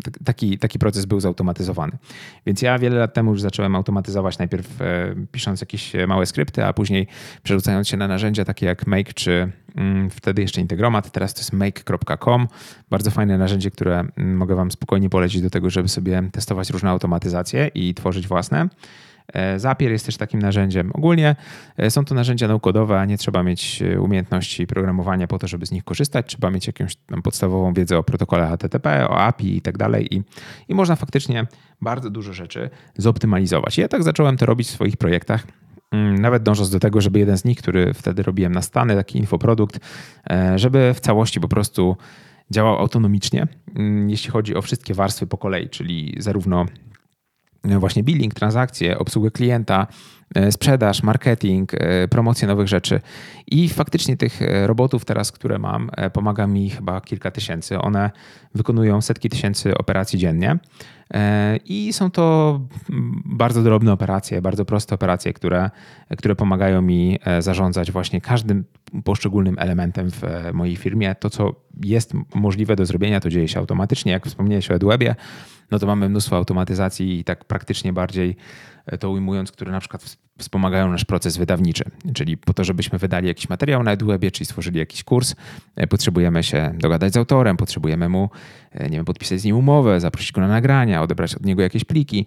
[0.04, 1.98] tak- taki, taki proces był zautomatyzowany.
[2.46, 6.66] Więc ja wiele lat temu już zacząłem automatyzować, najpierw e, pisząc jakieś e, małe skrypty,
[6.66, 7.08] a później
[7.44, 11.54] przerzucając się na narzędzia takie jak Make czy mm, wtedy jeszcze Integromat, teraz to jest
[11.54, 12.48] make.com.
[12.90, 16.90] Bardzo fajne narzędzie, które mm, mogę Wam spokojnie polecić do tego, żeby sobie testować różne
[16.90, 18.70] automatyzacje i tworzyć własne.
[19.34, 20.92] E, Zapier jest też takim narzędziem.
[20.94, 21.36] Ogólnie
[21.78, 25.72] e, są to narzędzia naukodowe, nie trzeba mieć e, umiejętności programowania po to, żeby z
[25.72, 26.26] nich korzystać.
[26.26, 30.16] Trzeba mieć jakąś podstawową wiedzę o protokole HTTP, o API i tak dalej.
[30.16, 30.24] I,
[30.70, 31.48] I można faktycznie
[31.82, 33.78] bardzo dużo rzeczy zoptymalizować.
[33.78, 35.48] Ja tak zacząłem to robić w swoich projektach.
[35.92, 39.18] Mm, Nawet dążąc do tego, żeby jeden z nich, który wtedy robiłem na Stany, taki
[39.18, 39.80] infoprodukt,
[40.56, 41.98] żeby w całości po prostu
[42.54, 46.66] działał autonomicznie, mm, jeśli chodzi o wszystkie warstwy po kolei, czyli zarówno
[47.64, 49.88] właśnie billing, transakcje, obsługę klienta,
[50.36, 53.02] e, sprzedaż, marketing, e, promocję nowych rzeczy.
[53.48, 57.80] I faktycznie tych e, robotów teraz, które mam, pomaga mi chyba kilka tysięcy.
[57.80, 58.12] One
[58.56, 60.58] wykonują setki tysięcy operacji dziennie.
[61.66, 62.60] I są to
[63.26, 65.70] bardzo drobne operacje, bardzo proste operacje, które,
[66.18, 68.64] które pomagają mi zarządzać właśnie każdym
[69.04, 71.16] poszczególnym elementem w mojej firmie.
[71.16, 74.12] To, co jest możliwe do zrobienia, to dzieje się automatycznie.
[74.12, 75.16] Jak wspomniałeś o AdWebie,
[75.72, 78.36] no to mamy mnóstwo automatyzacji i tak praktycznie bardziej
[78.86, 81.84] e, to ujmując, które na przykład wspomagają nasz proces wydawniczy.
[82.14, 85.36] Czyli po to, żebyśmy wydali jakiś materiał na EduWebie, czyli stworzyli jakiś kurs,
[85.76, 88.30] e, potrzebujemy się dogadać z autorem, potrzebujemy mu,
[88.72, 91.84] e, nie wiem, podpisać z nim umowę, zaprosić go na nagrania, odebrać od niego jakieś
[91.84, 92.26] pliki,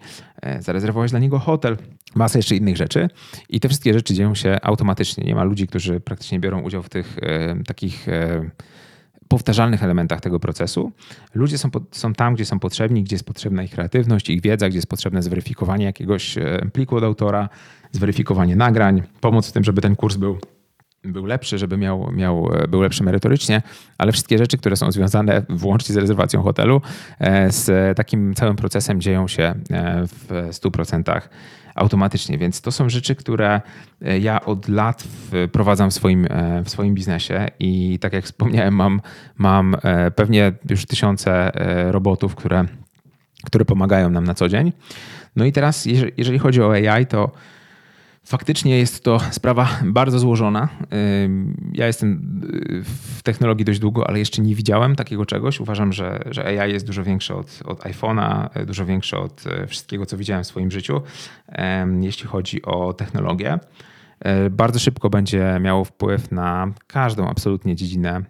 [0.59, 1.77] zarezerwować dla niego hotel,
[2.15, 3.09] masę jeszcze innych rzeczy.
[3.49, 5.23] I te wszystkie rzeczy dzieją się automatycznie.
[5.23, 7.17] Nie ma ludzi, którzy praktycznie biorą udział w tych
[7.65, 8.07] takich
[9.27, 10.91] powtarzalnych elementach tego procesu.
[11.33, 14.77] Ludzie są, są tam, gdzie są potrzebni, gdzie jest potrzebna ich kreatywność, ich wiedza, gdzie
[14.77, 17.49] jest potrzebne zweryfikowanie jakiegoś e, pliku od autora,
[17.91, 20.39] zweryfikowanie nagrań, pomoc w tym, żeby ten kurs był
[21.03, 23.61] był lepszy, żeby miał, miał, e, był lepszy merytorycznie,
[23.97, 26.81] ale wszystkie rzeczy, które są związane włącznie z rezerwacją hotelu,
[27.19, 29.55] e, z takim całym procesem dzieją się
[30.07, 31.29] w 100%
[31.77, 32.37] automatycznie.
[32.37, 33.61] Więc to są rzeczy, które
[34.01, 38.75] e, ja od lat wprowadzam w swoim, e, w swoim biznesie i tak jak wspomniałem,
[38.75, 39.01] mam,
[39.37, 41.51] mam e, pewnie już tysiące
[41.91, 42.65] robotów, które,
[43.45, 44.73] które pomagają nam na co dzień.
[45.35, 45.85] No i teraz,
[46.17, 47.31] jeżeli chodzi o AI, to
[48.27, 50.69] Faktycznie jest to sprawa bardzo złożona.
[51.73, 55.59] Ja jestem y, w technologii dość długo, ale jeszcze nie widziałem takiego czegoś.
[55.59, 60.05] Uważam, że, że AI jest dużo większe od, od iPhone'a, dużo większe od e, wszystkiego,
[60.05, 61.01] co widziałem w swoim życiu,
[62.01, 63.59] jeśli chodzi o technologię.
[64.51, 68.21] Bardzo szybko będzie miało wpływ na każdą absolutnie dziedzinę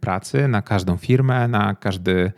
[0.00, 2.32] pracy, na każdą firmę, na każdy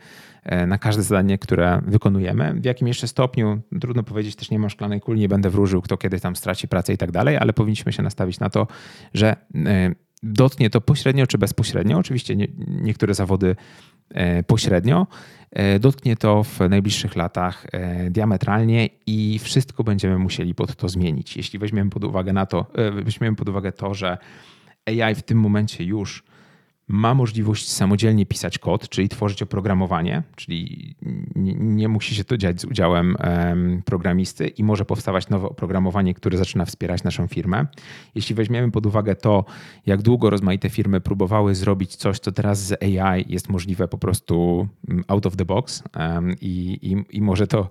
[0.67, 2.53] na każde zadanie, które wykonujemy.
[2.53, 5.97] W jakim jeszcze stopniu, trudno powiedzieć, też nie mam szklanej kuli, nie będę wróżył, kto
[5.97, 8.67] kiedy tam straci pracę i tak dalej, ale powinniśmy się nastawić na to,
[9.13, 9.35] że
[9.65, 9.91] e,
[10.23, 11.97] dotknie to pośrednio czy bezpośrednio.
[11.97, 13.55] Oczywiście nie, niektóre zawody
[14.09, 15.07] e, pośrednio.
[15.79, 17.67] Dotknie to w najbliższych latach
[18.09, 21.37] diametralnie i wszystko będziemy musieli pod to zmienić.
[21.37, 22.65] Jeśli weźmiemy pod uwagę na to,
[23.03, 24.17] weźmiemy pod uwagę to, że
[24.85, 26.23] AI w tym momencie już
[26.87, 30.95] ma możliwość samodzielnie pisać kod, czyli tworzyć oprogramowanie, czyli
[31.35, 33.17] nie, musi się to dziać z udziałem
[33.85, 37.65] programisty i może powstawać nowe oprogramowanie, które zaczyna wspierać naszą firmę.
[38.15, 39.45] Jeśli weźmiemy pod uwagę to,
[39.85, 44.67] jak długo rozmaite firmy próbowały zrobić coś, co teraz z AI jest możliwe po prostu
[44.89, 45.83] mm, out of the box
[46.41, 47.69] i, i, i, może to,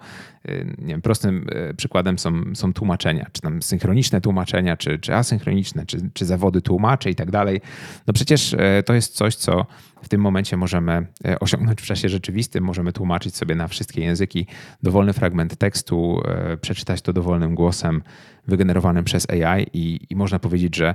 [0.79, 6.11] wiem, prostym y, przykładem są, są tłumaczenia, czy tam synchroniczne tłumaczenia, czy, czy asynchroniczne, czy,
[6.13, 7.61] czy zawody tłumaczy i tak dalej.
[8.07, 9.67] No przecież e, to jest jest coś, co
[10.03, 12.65] w tym momencie możemy e, osiągnąć w czasie rzeczywistym.
[12.65, 14.47] Możemy tłumaczyć sobie na wszystkie języki
[14.83, 18.03] dowolny fragment tekstu, e, przeczytać to dowolnym głosem
[18.49, 20.95] wygenerowanym przez AI i, i można powiedzieć, że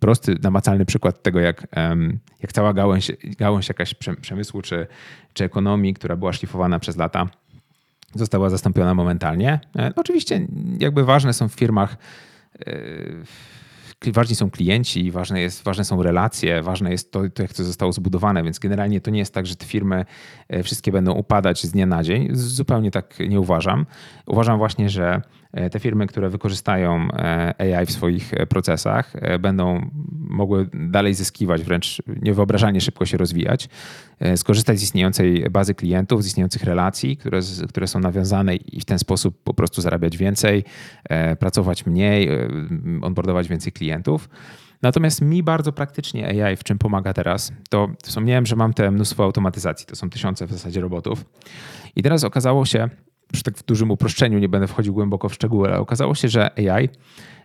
[0.00, 1.66] prosty, namacalny przykład tego, jak,
[2.42, 4.86] jak cała gałąź, gałąź jakaś przemysłu czy,
[5.32, 7.26] czy ekonomii, która była szlifowana przez lata,
[8.14, 9.60] została zastąpiona momentalnie.
[9.78, 10.46] E, oczywiście
[10.78, 11.96] jakby ważne są w firmach
[14.06, 17.92] ważni są klienci, ważne, jest, ważne są relacje, ważne jest to, to, jak to zostało
[17.92, 20.04] zbudowane, więc generalnie to nie jest tak, że te firmy
[20.48, 22.28] e, wszystkie będą upadać z dnia na dzień.
[22.32, 23.86] Zupełnie tak nie uważam.
[24.26, 25.22] Uważam właśnie, że
[25.70, 32.80] te firmy, które wykorzystają e, AI w swoich procesach, będą mogły dalej zyskiwać, wręcz niewyobrażalnie
[32.80, 33.68] szybko się rozwijać,
[34.36, 38.98] skorzystać z istniejącej bazy klientów, z istniejących relacji, które, które są nawiązane i w ten
[38.98, 40.64] sposób po prostu zarabiać więcej,
[41.38, 42.28] pracować mniej,
[43.02, 44.28] onboardować więcej klientów.
[44.82, 49.24] Natomiast mi bardzo praktycznie AI w czym pomaga teraz, to wspomniałem, że mam te mnóstwo
[49.24, 51.24] automatyzacji, to są tysiące w zasadzie robotów.
[51.96, 52.88] I teraz okazało się,
[53.32, 56.50] że tak w dużym uproszczeniu, nie będę wchodził głęboko w szczegóły, ale okazało się, że
[56.58, 56.88] AI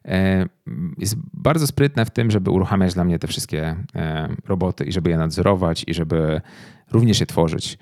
[0.05, 0.45] e,
[0.97, 5.09] jest bardzo sprytne w tym, żeby uruchamiać dla mnie te wszystkie e, roboty i żeby
[5.09, 6.41] je nadzorować i żeby
[6.91, 7.77] również je tworzyć,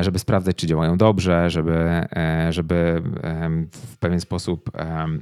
[0.00, 3.02] żeby sprawdzać, czy działają dobrze, żeby, e, żeby
[3.72, 4.70] w pewien sposób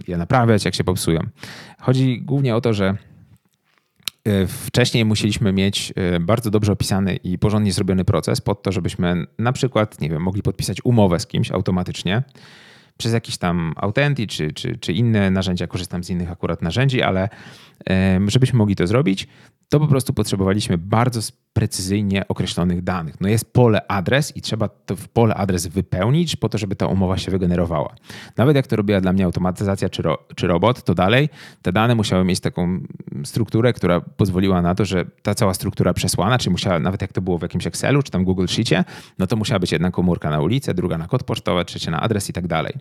[0.08, 1.20] je naprawiać, jak się popsują.
[1.80, 2.96] Chodzi głównie o to, że
[4.48, 9.52] Wcześniej musieliśmy mieć e, bardzo dobrze opisany i porządnie zrobiony proces pod to, żebyśmy na
[9.52, 12.22] przykład, nie wiem, mogli podpisać umowę z kimś automatycznie
[12.96, 15.66] przez jakiś tam Authenti czy, czy, czy inne narzędzia.
[15.66, 17.28] Korzystam z innych akurat narzędzi, ale
[18.26, 19.28] żebyśmy mogli to zrobić,
[19.68, 21.20] to po prostu potrzebowaliśmy bardzo
[21.52, 23.20] precyzyjnie określonych danych.
[23.20, 26.86] No jest pole adres i trzeba to w pole adres wypełnić po to, żeby ta
[26.86, 27.94] umowa się wygenerowała.
[28.36, 31.28] Nawet jak to robiła dla mnie automatyzacja czy, ro, czy robot, to dalej
[31.62, 32.80] te dane musiały mieć taką
[33.24, 37.22] strukturę, która pozwoliła na to, że ta cała struktura przesłana, czyli musiała, nawet jak to
[37.22, 38.84] było w jakimś Excelu czy tam Google Sheetie,
[39.18, 42.30] no to musiała być jedna komórka na ulicę, druga na kod pocztowy, trzecia na adres
[42.30, 42.74] i tak dalej.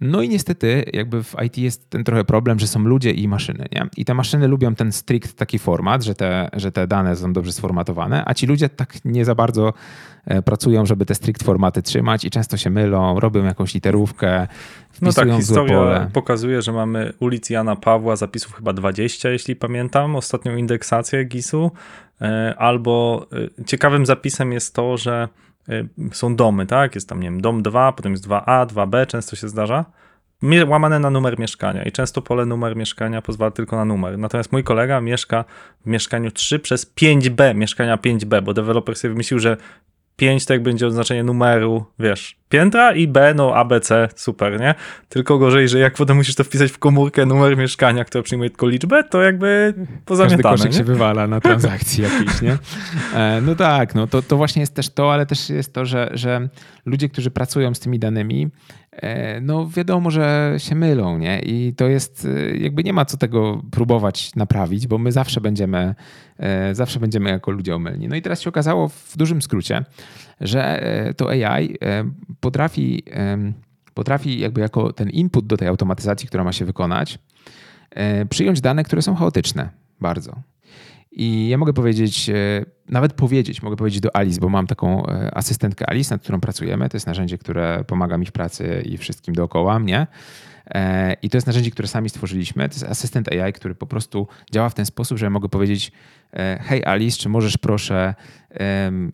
[0.00, 3.66] No i niestety jakby w IT jest ten trochę problem, że są ludzie i maszyny,
[3.72, 3.86] nie?
[3.96, 7.52] I te maszyny lubią ten strict taki format, że te, że te dane są dobrze
[7.52, 9.72] sformatowane, a ci ludzie tak nie za bardzo
[10.26, 14.48] e, pracują, żeby te strict formaty trzymać i często się mylą, robią jakąś literówkę,
[15.02, 20.56] No tak, historia pokazuje, że mamy ulic Jana Pawła, zapisów chyba 20, jeśli pamiętam, ostatnią
[20.56, 21.70] indeksację GIS-u.
[22.20, 23.26] E, Albo
[23.60, 25.28] e, ciekawym zapisem jest to, że
[26.12, 26.94] są domy, tak?
[26.94, 29.84] Jest tam, nie wiem, dom 2, potem jest 2A, 2B, często się zdarza.
[30.68, 34.18] Łamane na numer mieszkania i często pole numer mieszkania pozwala tylko na numer.
[34.18, 35.44] Natomiast mój kolega mieszka
[35.84, 39.56] w mieszkaniu 3 przez 5B, mieszkania 5B, bo deweloper sobie wymyślił, że
[40.20, 44.74] 5 tak będzie oznaczenie numeru, wiesz, piętra i B, no ABC, super, nie?
[45.08, 48.68] Tylko gorzej, że jak potem musisz to wpisać w komórkę numer mieszkania, które przyjmuje tylko
[48.68, 50.78] liczbę, to jakby Każdy pozamiatane, koszyk nie?
[50.78, 52.58] się wywala na transakcji jakiejś, nie?
[53.14, 56.10] E, No tak, no to, to właśnie jest też to, ale też jest to, że,
[56.14, 56.48] że
[56.86, 58.48] ludzie, którzy pracują z tymi danymi,
[59.42, 61.38] no wiadomo, że się mylą, nie?
[61.38, 65.94] I to jest, e, jakby nie ma co tego próbować naprawić, bo my zawsze będziemy,
[66.38, 68.08] e, zawsze będziemy jako ludzie omylni.
[68.08, 69.84] No i teraz się okazało w dużym skrócie,
[70.40, 72.04] że e, to AI e,
[72.40, 73.04] potrafi,
[73.94, 77.18] potrafi jakby jako ten input do tej automatyzacji, która ma się wykonać,
[77.90, 79.68] e, przyjąć dane, które są chaotyczne
[80.00, 80.36] bardzo.
[81.12, 82.34] I ja mogę powiedzieć, e,
[82.88, 86.88] nawet powiedzieć, mogę powiedzieć do Alice, bo mam taką e, asystentkę Alice, nad którą pracujemy.
[86.88, 90.06] To jest narzędzie, które pomaga mi w pracy i wszystkim dookoła mnie.
[90.66, 92.68] E, I to jest narzędzie, które sami stworzyliśmy.
[92.68, 95.92] To jest asystent AI, który po prostu działa w ten sposób, że ja mogę powiedzieć:
[96.60, 98.14] Hej Alice, czy możesz proszę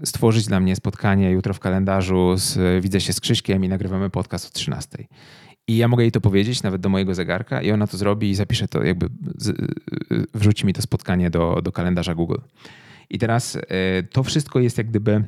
[0.05, 2.37] stworzyć dla mnie spotkanie jutro w kalendarzu?
[2.37, 4.99] Z, widzę się z Krzyśkiem i nagrywamy podcast o 13.
[5.69, 8.35] I ja mogę jej to powiedzieć nawet do mojego zegarka i ona to zrobi i
[8.35, 9.09] zapisze to, jakby
[10.35, 12.39] wrzuci mi to spotkanie do, do kalendarza Google.
[13.11, 15.25] I teraz e, to wszystko jest jak gdyby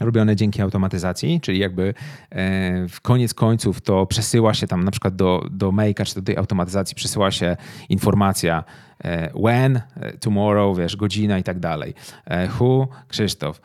[0.00, 1.94] robione dzięki automatyzacji, czyli jakby
[2.30, 6.22] e, w koniec końców to przesyła się tam na przykład do, do Make'a, czy do
[6.22, 7.56] tej automatyzacji przesyła się
[7.88, 8.64] informacja
[9.04, 11.94] e, when, e, tomorrow, wiesz, godzina i tak dalej.
[12.58, 13.60] Who, Krzysztof,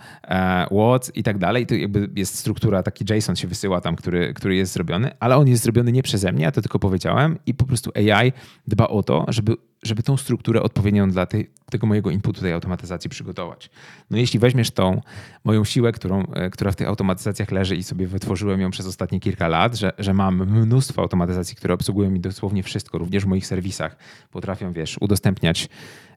[0.71, 1.65] what i tak dalej.
[1.65, 5.47] To jakby jest struktura, taki JSON się wysyła tam, który, który jest zrobiony, ale on
[5.47, 8.34] jest zrobiony nie przeze mnie, ja to tylko powiedziałem i po prostu AI
[8.67, 13.09] dba o to, żeby żeby tą strukturę odpowiednią dla tej, tego mojego inputu, tej automatyzacji
[13.09, 13.69] przygotować.
[14.09, 15.01] No jeśli weźmiesz tą
[15.43, 19.19] moją siłę, którą, e, która w tych automatyzacjach leży i sobie wytworzyłem ją przez ostatnie
[19.19, 23.47] kilka lat, że, że mam mnóstwo automatyzacji, które obsługują mi dosłownie wszystko, również w moich
[23.47, 23.97] serwisach.
[24.32, 25.69] Potrafią, wiesz, udostępniać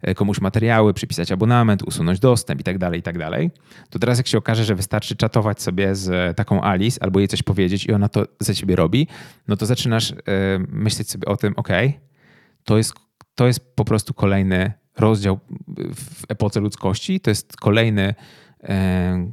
[0.03, 3.51] e, komuś materiały, przypisać abonament, usunąć dostęp i tak dalej, i tak dalej.
[3.91, 7.43] To teraz jak się okaże, że wystarczy czatować sobie z taką Alice albo jej coś
[7.43, 9.09] powiedzieć i ona to za ciebie robi,
[9.49, 10.15] no to zaczynasz e,
[10.69, 11.69] myśleć sobie o tym, ok,
[12.65, 15.39] to jest to jest po prostu kolejny rozdział
[15.95, 17.21] w epoce ludzkości.
[17.21, 18.15] To jest kolejny
[18.65, 19.33] e,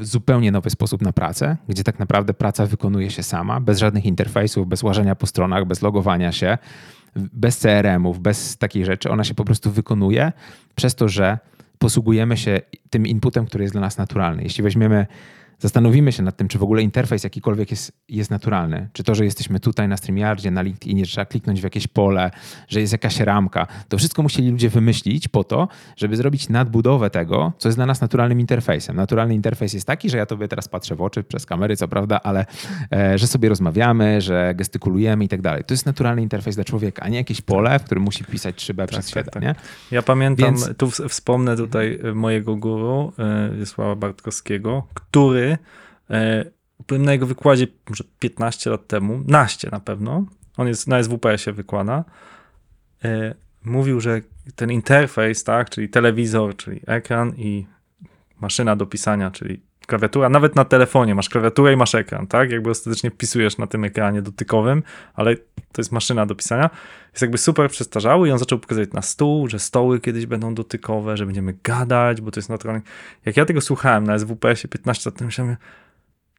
[0.00, 4.68] zupełnie nowy sposób na pracę, gdzie tak naprawdę praca wykonuje się sama, bez żadnych interfejsów,
[4.68, 6.58] bez łażenia po stronach, bez logowania się,
[7.16, 9.10] bez CRM-ów, bez takich rzeczy.
[9.10, 10.32] Ona się po prostu wykonuje
[10.74, 11.38] przez to, że
[11.78, 14.42] posługujemy się tym inputem, który jest dla nas naturalny.
[14.42, 15.06] Jeśli weźmiemy
[15.58, 18.88] zastanowimy się nad tym, czy w ogóle interfejs jakikolwiek jest, jest naturalny.
[18.92, 22.30] Czy to, że jesteśmy tutaj na StreamYardzie, na LinkedInie, że trzeba kliknąć w jakieś pole,
[22.68, 23.66] że jest jakaś ramka.
[23.88, 28.00] To wszystko musieli ludzie wymyślić po to, żeby zrobić nadbudowę tego, co jest dla nas
[28.00, 28.96] naturalnym interfejsem.
[28.96, 32.20] Naturalny interfejs jest taki, że ja tobie teraz patrzę w oczy przez kamery, co prawda,
[32.22, 32.46] ale
[32.92, 35.64] e, że sobie rozmawiamy, że gestykulujemy i tak dalej.
[35.64, 38.86] To jest naturalny interfejs dla człowieka, a nie jakieś pole, w którym musi pisać 3B
[38.86, 39.42] przez tak, tak.
[39.42, 39.54] nie?
[39.90, 43.12] Ja pamiętam, Więc- tu wspomnę tutaj mojego guru,
[43.58, 45.47] Wiesława Bartkowskiego, który,
[46.10, 46.44] e,
[46.86, 50.24] byłem na jego wykładzie może 15 lat temu, naście na pewno,
[50.56, 52.04] on jest na SWPS-ie wykłada,
[53.04, 53.34] e,
[53.64, 54.20] mówił, że
[54.56, 57.66] ten interfejs, tak, czyli telewizor, czyli ekran i
[58.40, 62.50] maszyna do pisania, czyli klawiatura, nawet na telefonie masz klawiaturę i masz ekran, tak?
[62.50, 64.82] Jakby ostatecznie pisujesz na tym ekranie dotykowym,
[65.14, 66.70] ale to jest maszyna do pisania.
[67.12, 71.16] Jest jakby super przestarzały i on zaczął pokazywać na stół, że stoły kiedyś będą dotykowe,
[71.16, 72.82] że będziemy gadać, bo to jest naturalne.
[73.24, 75.56] Jak ja tego słuchałem na SWPS-ie 15 lat temu, myślałem,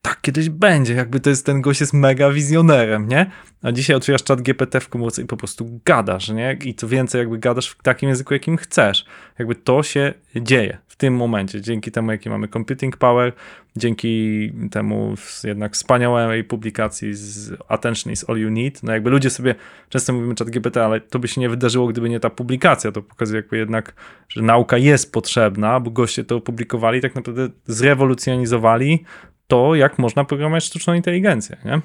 [0.02, 3.32] tak kiedyś będzie, jakby to jest, ten gość jest mega wizjonerem, nie?
[3.62, 6.58] A dzisiaj otwierasz czat GPT w komórce i po prostu gadasz, nie?
[6.66, 9.06] I co więcej, jakby gadasz w takim języku, jakim chcesz.
[9.40, 13.34] Jakby to się dzieje w tym momencie, dzięki temu, jaki mamy computing power,
[13.76, 18.84] dzięki temu jednak wspaniałej publikacji z Attention is all you need.
[18.84, 19.56] No jakby ludzie sobie,
[19.90, 22.92] często mówimy czat GPT, ale to by się nie wydarzyło, gdyby nie ta publikacja.
[22.92, 23.94] To pokazuje jakby jednak,
[24.30, 29.06] że nauka jest potrzebna, bo goście to opublikowali, tak naprawdę zrewolucjonizowali
[29.50, 31.82] to, jak można programować sztuczną inteligencję, nie?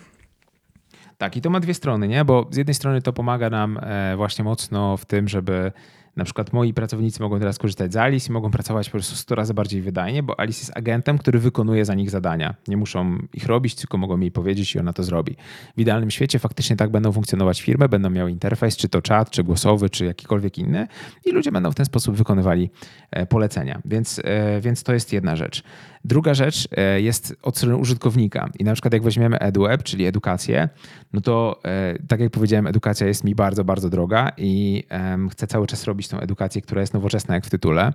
[1.18, 2.24] Tak, i to ma dwie strony, nie?
[2.24, 5.72] Bo z jednej strony to pomaga nam e, właśnie mocno w tym, żeby
[6.16, 9.34] Na przykład moi pracownicy mogą teraz korzystać z Alice i mogą pracować po prostu 100
[9.34, 12.54] razy bardziej wydajnie, bo Alice jest agentem, który wykonuje za nich zadania.
[12.68, 15.36] Nie muszą ich robić, tylko mogą jej powiedzieć i ona to zrobi.
[15.76, 19.44] W idealnym świecie faktycznie tak będą funkcjonować firmy, będą miały interfejs, czy to czat, czy
[19.44, 20.88] głosowy, czy jakikolwiek inny
[21.24, 22.70] i ludzie będą w ten sposób wykonywali
[23.10, 23.80] e, polecenia.
[23.84, 25.62] Więc, e, więc to jest jedna rzecz.
[26.04, 28.50] Druga rzecz e, jest od strony użytkownika.
[28.58, 30.68] I na przykład jak weźmiemy EduWeb, czyli edukację,
[31.12, 31.62] no to
[32.08, 34.82] tak jak powiedziałem, edukacja jest mi bardzo, bardzo droga i
[35.30, 37.92] chcę cały czas robić tą edukację, która jest nowoczesna jak w tytule.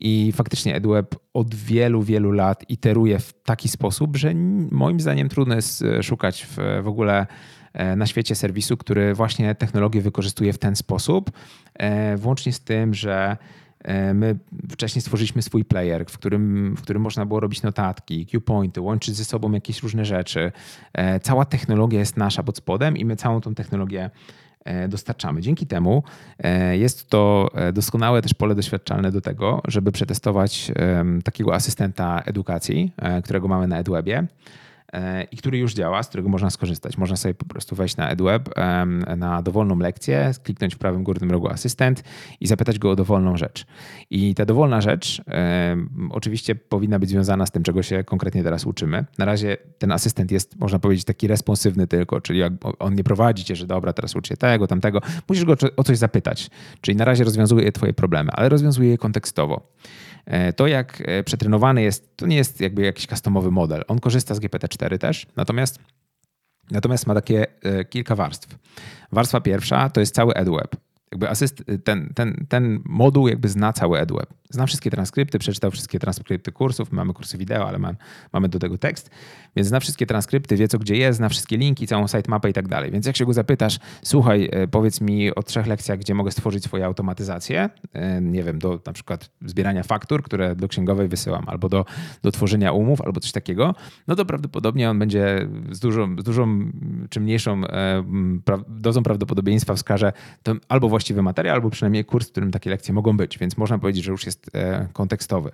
[0.00, 4.34] I faktycznie EduWeb od wielu, wielu lat iteruje w taki sposób, że
[4.70, 7.26] moim zdaniem trudno jest szukać w, w ogóle
[7.96, 11.30] na świecie serwisu, który właśnie technologię wykorzystuje w ten sposób,
[12.16, 13.65] włącznie z tym, że E,
[14.14, 14.38] my
[14.70, 19.24] wcześniej stworzyliśmy swój player, w którym, w którym można było robić notatki, Q-pointy, łączyć ze
[19.24, 20.52] sobą jakieś różne rzeczy.
[20.92, 24.10] E, cała technologia jest nasza pod spodem i my całą tą technologię
[24.64, 25.40] e, dostarczamy.
[25.40, 26.02] Dzięki temu
[26.72, 30.72] jest to doskonałe też pole doświadczalne do tego, żeby przetestować
[31.24, 32.92] takiego asystenta edukacji,
[33.24, 34.26] którego mamy na EdWebie.
[34.92, 36.98] E, i który już działa, z którego można skorzystać.
[36.98, 38.50] Można sobie po prostu wejść na EdWeb,
[39.16, 42.02] na dowolną lekcję, kliknąć w prawym górnym rogu asystent
[42.40, 43.66] i zapytać go o dowolną rzecz.
[44.10, 45.22] I ta dowolna rzecz
[46.10, 49.04] oczywiście powinna być związana z tym, czego się konkretnie teraz uczymy.
[49.18, 52.40] Na razie ten asystent jest, można powiedzieć, taki responsywny tylko, czyli
[52.78, 55.00] on nie prowadzi cię, że dobra, teraz uczę tego, tamtego.
[55.28, 56.50] Musisz go o coś zapytać.
[56.80, 59.72] Czyli na razie rozwiązuje twoje problemy, ale rozwiązuje je kontekstowo.
[60.26, 63.84] E, to, jak e, przetrenowany jest, to nie jest jakby jakiś customowy model.
[63.88, 65.78] On korzysta z GPT-4 też, natomiast,
[66.70, 68.58] natomiast ma takie e, kilka warstw.
[69.12, 73.98] Warstwa pierwsza to jest cały EdWeb jakby asyst, ten, ten, ten moduł jakby zna cały
[73.98, 74.34] EdWeb.
[74.50, 77.96] Zna wszystkie transkrypty, przeczytał wszystkie transkrypty kursów, mamy kursy wideo, ale mam,
[78.32, 79.10] mamy do tego tekst,
[79.56, 82.68] więc zna wszystkie transkrypty, wie co gdzie jest, zna wszystkie linki, całą sitemapę i tak
[82.68, 82.90] dalej.
[82.90, 86.64] Więc jak się go zapytasz, słuchaj, e, powiedz mi o trzech lekcjach, gdzie mogę stworzyć
[86.64, 91.68] swoją automatyzację, e, nie wiem, do na przykład zbierania faktur, które do księgowej wysyłam, albo
[91.68, 91.84] do,
[92.22, 93.74] do tworzenia umów, albo coś takiego,
[94.08, 96.70] no to prawdopodobnie on będzie z dużą, z dużą
[97.10, 98.04] czy mniejszą e,
[98.68, 103.16] dozą prawdopodobieństwa wskaże to albo właściwy materiał, albo przynajmniej kurs, w którym takie lekcje mogą
[103.16, 105.50] być, więc można powiedzieć, że już jest e, kontekstowy.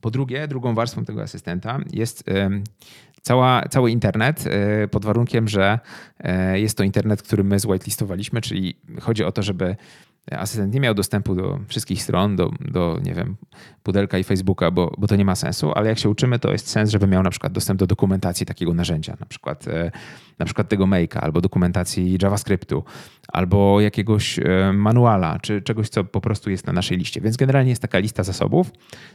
[0.00, 2.24] Po drugie, drugą warstwą tego asystenta jest
[3.22, 5.78] cała, cały internet e, pod warunkiem, że
[6.18, 9.76] e, jest to internet, który my zwhitelistowaliśmy, czyli chodzi o to, żeby
[10.30, 13.36] asystent nie miał dostępu do wszystkich stron, do, do nie wiem,
[13.82, 16.68] pudelka i Facebooka, bo, bo to nie ma sensu, ale jak się uczymy, to jest
[16.68, 19.90] sens, żeby miał na przykład dostęp do dokumentacji takiego narzędzia, na przykład, e,
[20.38, 22.84] na przykład tego Make'a, albo dokumentacji JavaScriptu,
[23.28, 27.20] albo jakiegoś e, manuala, czy czegoś, co po prostu jest na naszej liście.
[27.20, 28.70] Więc generalnie jest taka lista zasobów,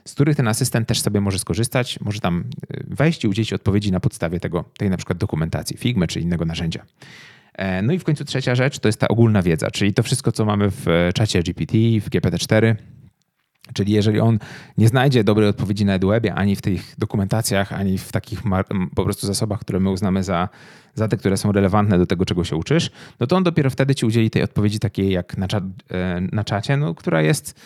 [0.05, 2.43] z których ten asystent też sobie może skorzystać, może tam
[2.73, 6.45] e, wejść i udzielić odpowiedzi na podstawie tego, tej na przykład dokumentacji, Figmy czy innego
[6.45, 6.85] narzędzia.
[7.57, 10.31] E, no i w końcu trzecia rzecz to jest ta ogólna wiedza, czyli to wszystko,
[10.31, 12.75] co mamy w e, czacie GPT, w GPT-4.
[13.73, 14.39] Czyli jeżeli on
[14.77, 18.41] nie znajdzie dobrej odpowiedzi na EduWebie, ani w tych dokumentacjach, ani w takich
[18.95, 20.49] po prostu zasobach, które my uznamy za,
[20.93, 23.95] za te, które są relevantne do tego, czego się uczysz, no to on dopiero wtedy
[23.95, 27.59] ci udzieli tej odpowiedzi takiej jak na, czat, e, na czacie, no, która jest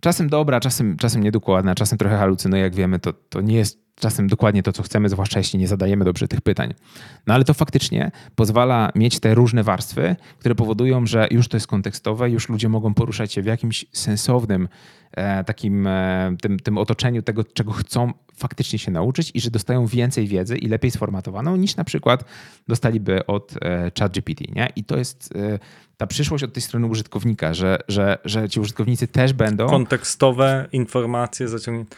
[0.00, 4.28] czasem dobra, czasem, czasem niedokładna, czasem trochę halucynuje, jak wiemy, to, to nie jest czasem
[4.28, 6.74] dokładnie to, co chcemy, zwłaszcza jeśli nie zadajemy dobrze tych pytań.
[7.26, 11.66] No ale to faktycznie pozwala mieć te różne warstwy, które powodują, że już to jest
[11.66, 14.68] kontekstowe, już ludzie mogą poruszać się w jakimś sensownym
[15.12, 19.86] e, takim e, tym, tym otoczeniu tego, czego chcą faktycznie się nauczyć i że dostają
[19.86, 22.24] więcej wiedzy i lepiej sformatowaną niż na przykład
[22.68, 24.40] dostaliby od e, ChatGPT.
[24.54, 24.68] Nie?
[24.76, 25.34] I to jest
[25.96, 29.66] ta przyszłość od tej strony użytkownika, że, że, że ci użytkownicy też będą...
[29.66, 31.96] Kontekstowe informacje zaciągnięte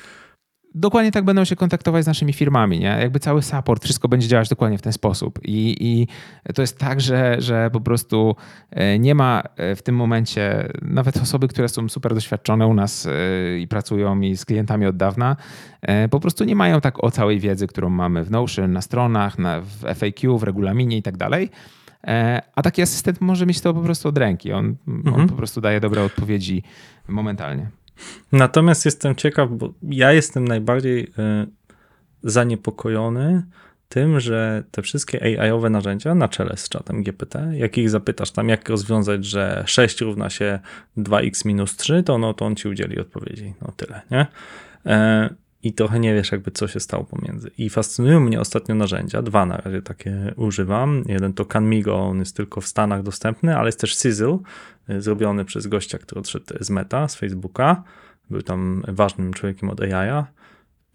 [0.74, 2.96] dokładnie tak będą się kontaktować z naszymi firmami, nie?
[3.00, 5.38] Jakby cały support, wszystko będzie działać dokładnie w ten sposób.
[5.44, 6.08] I, i
[6.54, 8.36] to jest tak, że, że po prostu
[8.70, 13.06] e, nie ma e, w tym momencie nawet osoby, które są super doświadczone u nas
[13.06, 15.36] e, i pracują i z klientami od dawna,
[16.10, 19.60] po prostu nie mają tak o całej wiedzy, którą mamy w Notion, na stronach, na,
[19.60, 21.50] w FAQ, w regulaminie i tak dalej.
[22.54, 24.52] A taki asystent może mieć to po prostu od ręki.
[24.52, 25.14] On, mhm.
[25.14, 26.62] on po prostu daje dobre odpowiedzi
[27.08, 27.70] momentalnie.
[28.32, 31.46] Natomiast jestem ciekaw, bo ja jestem najbardziej y,
[32.22, 33.42] zaniepokojony
[33.88, 38.48] tym, że te wszystkie AI-owe narzędzia na czele z czatem GPT, jak ich zapytasz tam,
[38.48, 40.58] jak rozwiązać, że 6 równa się
[40.96, 43.54] 2x minus 3, to, no, to on ci udzieli odpowiedzi.
[43.62, 44.26] No tyle, nie?
[45.64, 47.50] I trochę nie wiesz, jakby co się stało pomiędzy.
[47.58, 51.04] I fascynują mnie ostatnio narzędzia, dwa na razie takie używam.
[51.08, 54.38] Jeden to Canmigo, on jest tylko w Stanach dostępny, ale jest też Sizzle,
[54.90, 57.82] y, zrobiony przez gościa, który odszedł z Meta, z Facebooka
[58.30, 60.24] był tam ważnym człowiekiem od AI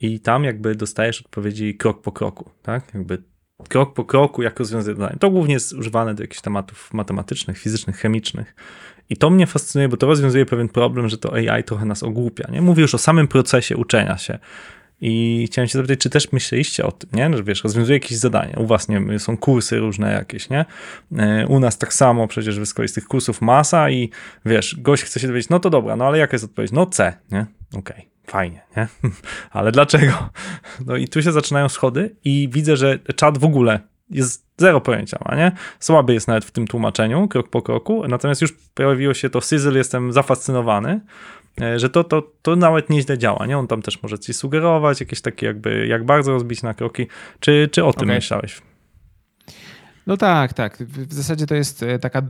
[0.01, 2.93] i tam jakby dostajesz odpowiedzi krok po kroku, tak?
[2.93, 3.23] Jakby
[3.69, 5.17] krok po kroku, jak rozwiązać zadanie.
[5.19, 8.55] To głównie jest używane do jakichś tematów matematycznych, fizycznych, chemicznych
[9.09, 12.51] I to mnie fascynuje, bo to rozwiązuje pewien problem, że to AI trochę nas ogłupia.
[12.51, 12.61] Nie?
[12.61, 14.39] Mówię już o samym procesie uczenia się.
[15.01, 17.37] I chciałem się zapytać, czy też myśleliście o tym, nie?
[17.37, 18.53] że wiesz, rozwiązuje jakieś zadania.
[18.57, 20.65] U was nie wiem, są kursy różne jakieś, nie?
[21.17, 24.09] E, U nas tak samo, przecież wy z kolei z tych kursów masa i
[24.45, 26.71] wiesz, gość chce się dowiedzieć, no to dobra, no ale jaka jest odpowiedź?
[26.71, 27.45] No C, nie?
[27.73, 27.79] Okej.
[27.79, 28.87] Okay fajnie, nie?
[29.51, 30.29] Ale dlaczego?
[30.85, 33.79] No i tu się zaczynają schody i widzę, że czat w ogóle
[34.09, 35.51] jest zero pojęcia ma, nie?
[35.79, 39.77] Słaby jest nawet w tym tłumaczeniu, krok po kroku, natomiast już pojawiło się to Sizzle,
[39.77, 40.99] jestem zafascynowany,
[41.61, 43.57] e, że to, to, to nawet nieźle działa, nie?
[43.57, 47.07] On tam też może ci sugerować jakieś takie jakby, jak bardzo rozbić na kroki.
[47.39, 48.15] Czy, czy o tym okay.
[48.15, 48.61] myślałeś?
[50.07, 50.77] No tak, tak.
[50.83, 52.23] W zasadzie to jest e, taka e,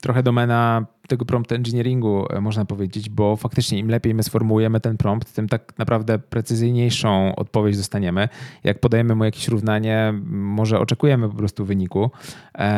[0.00, 4.96] trochę domena tego prompt engineeringu, e, można powiedzieć, bo faktycznie im lepiej my sformułujemy ten
[4.96, 8.28] prompt, tym tak naprawdę precyzyjniejszą odpowiedź dostaniemy.
[8.64, 12.10] Jak podajemy mu jakieś równanie, może oczekujemy po prostu wyniku,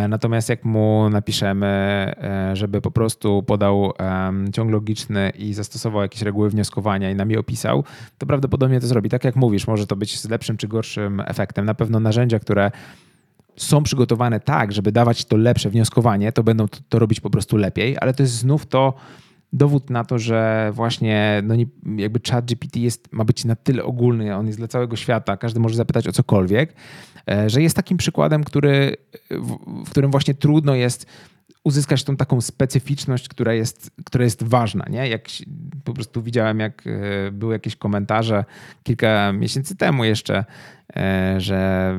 [0.08, 2.12] natomiast jak mu napiszemy,
[2.52, 3.92] żeby po prostu podał
[4.52, 7.84] ciąg logiczny i zastosował jakieś reguły wnioskowania i nam je opisał,
[8.18, 9.08] to prawdopodobnie to zrobi.
[9.08, 11.64] Tak jak mówisz, może to być z lepszym czy gorszym efektem.
[11.64, 12.70] Na pewno narzędzia, które
[13.57, 17.57] są przygotowane tak, żeby dawać to lepsze wnioskowanie, to będą to, to robić po prostu
[17.57, 18.94] lepiej, ale to jest znów to
[19.53, 23.84] dowód na to, że właśnie no nie, jakby chat GPT jest, ma być na tyle
[23.84, 26.74] ogólny, on jest dla całego świata, każdy może zapytać o cokolwiek,
[27.30, 28.96] e, że jest takim przykładem, który,
[29.30, 31.07] w, w którym właśnie trudno jest
[31.64, 34.84] uzyskać tą taką specyficzność, która jest, która jest ważna.
[34.90, 35.08] Nie?
[35.08, 35.28] Jak
[35.84, 38.44] po prostu widziałem, jak e, były jakieś komentarze
[38.82, 40.44] kilka miesięcy temu jeszcze,
[40.96, 41.92] e, że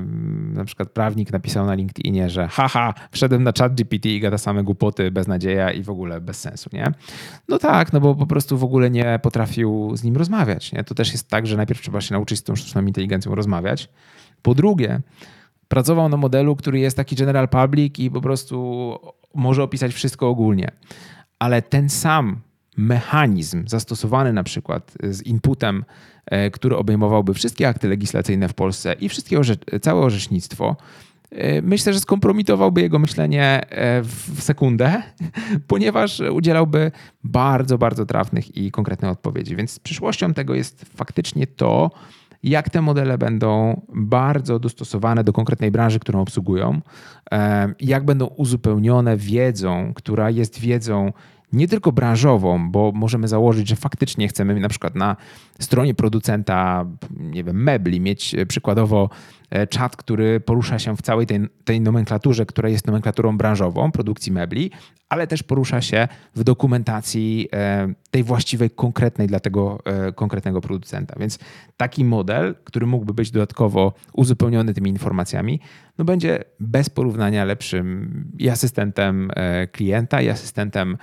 [0.53, 4.64] na przykład prawnik napisał na LinkedInie, że haha, wszedłem na chat GPT i gada same
[4.64, 6.91] głupoty, beznadzieja i w ogóle bez sensu, nie?
[7.47, 10.84] No tak, no bo po prostu w ogóle nie potrafił z nim rozmawiać, nie?
[10.84, 13.89] To też jest tak, że najpierw trzeba się nauczyć z tą sztuczną inteligencją rozmawiać.
[14.41, 15.01] Po drugie,
[15.74, 18.97] pracował na modelu, który jest taki general public i po prostu
[19.34, 20.71] może opisać wszystko ogólnie.
[21.39, 22.41] Ale ten sam
[22.78, 25.86] mechanizm zastosowany na przykład z inputem,
[26.26, 30.76] e, który obejmowałby wszystkie akty legislacyjne w Polsce i wszystkie orze całe orzecznictwo,
[31.32, 35.03] e, myślę, że skompromitowałby jego myślenie e, w sekundę,
[35.67, 36.91] ponieważ udzielałby
[37.24, 39.55] bardzo, bardzo trafnych i konkretnych odpowiedzi.
[39.55, 41.91] Więc przyszłością tego jest faktycznie to,
[42.44, 46.82] jak te modele będą bardzo dostosowane do konkretnej branży, którą obsługują,
[47.80, 51.14] jak będą uzupełnione wiedzą, która jest wiedzą
[51.54, 55.16] nie tylko branżową, bo możemy założyć, że faktycznie chcemy na przykład na
[55.60, 56.86] stronie producenta,
[57.18, 59.10] nie wiem, mebli mieć przykładowo
[59.43, 64.32] E, czat, który porusza się w całej tej, tej nomenklaturze, która jest nomenklaturą branżową produkcji
[64.32, 64.72] mebli,
[65.10, 71.16] ale też porusza się w dokumentacji e, tej właściwej, konkretnej dla tego e, konkretnego producenta.
[71.20, 71.39] Więc
[71.78, 75.60] taki model, który mógłby być dodatkowo uzupełniony tymi informacjami,
[75.97, 79.32] no będzie bez porównania lepszym i asystentem
[79.72, 80.97] klienta, i asystentem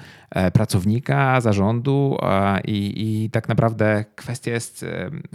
[0.53, 2.18] pracownika, zarządu.
[2.64, 4.86] I, i tak naprawdę kwestia jest,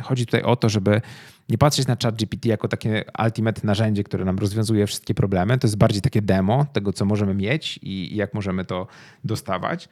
[0.01, 1.01] chodzi tutaj o to, żeby
[1.49, 5.57] nie patrzeć na ChatGPT jako takie ultimate narzędzie, które nam rozwiązuje wszystkie problemy.
[5.57, 8.87] To jest bardziej takie demo tego, co możemy mieć i, jak możemy to
[9.23, 9.89] dostawać.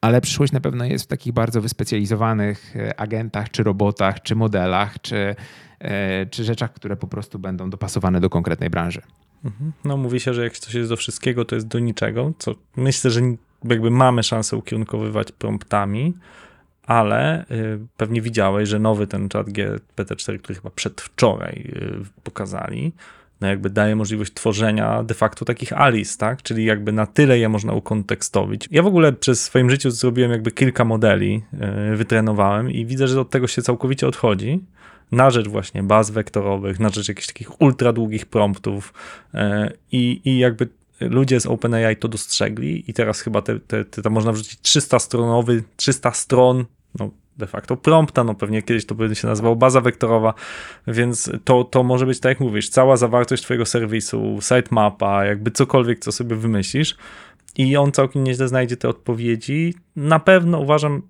[0.00, 5.00] Ale przyszłość na pewno jest w takich bardzo wyspecjalizowanych e, agentach, czy robotach, czy modelach,
[5.00, 5.36] czy,
[5.78, 9.02] e, czy rzeczach, które po prostu będą dopasowane do konkretnej branży.
[9.44, 9.72] Mhm.
[9.84, 13.10] No mówi się, że jak coś jest do wszystkiego, to jest do niczego, co myślę,
[13.10, 13.20] że
[13.64, 16.14] jakby mamy szansę ukierunkowywać promptami,
[16.88, 22.92] ale y, pewnie widziałeś, że nowy ten czat GPT-4, który chyba przedwczoraj y, pokazali,
[23.40, 26.42] no jakby daje możliwość tworzenia de facto takich Alice, tak?
[26.42, 28.68] Czyli jakby na tyle je można ukontekstowić.
[28.70, 31.42] Ja w ogóle przez swoim życiu zrobiłem jakby kilka modeli,
[31.92, 34.60] y, wytrenowałem i widzę, że od tego się całkowicie odchodzi
[35.12, 38.94] na rzecz właśnie baz wektorowych, na rzecz jakichś takich ultra długich promptów
[39.92, 40.68] i, i jakby
[41.00, 45.62] ludzie z OpenAI to dostrzegli i teraz chyba te, te, te można wrzucić 300 stronowy,
[45.76, 46.64] 300 stron
[46.98, 50.34] no, de facto prompta, no pewnie kiedyś to będzie się nazywał baza wektorowa,
[50.86, 55.98] więc to, to może być tak jak mówisz, cała zawartość twojego serwisu, sitemapa, jakby cokolwiek,
[55.98, 56.96] co sobie wymyślisz
[57.58, 59.74] i on całkiem nieźle znajdzie te odpowiedzi.
[59.96, 61.02] Na pewno uważam,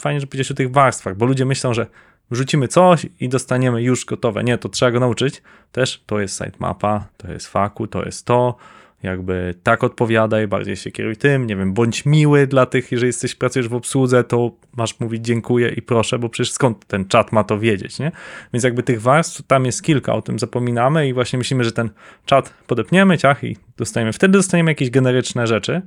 [0.00, 1.86] fajnie, że powiedziałeś o tych warstwach, bo ludzie myślą, że
[2.30, 4.44] wrzucimy coś i dostaniemy już gotowe.
[4.44, 5.42] Nie, to trzeba go nauczyć.
[5.72, 8.56] Też to jest sitemapa, to jest faku, to jest to,
[9.04, 13.34] jakby tak odpowiadaj, bardziej się kieruj tym, nie wiem, bądź miły dla tych, jeżeli jesteś,
[13.34, 17.44] pracujesz w obsłudze, to masz mówić dziękuję i proszę, bo przecież skąd ten czat ma
[17.44, 18.12] to wiedzieć, nie?
[18.52, 21.90] Więc jakby tych warstw tam jest kilka, o tym zapominamy i właśnie myślimy, że ten
[22.26, 25.82] czat podepniemy, ciach i dostajemy, wtedy dostaniemy jakieś generyczne rzeczy,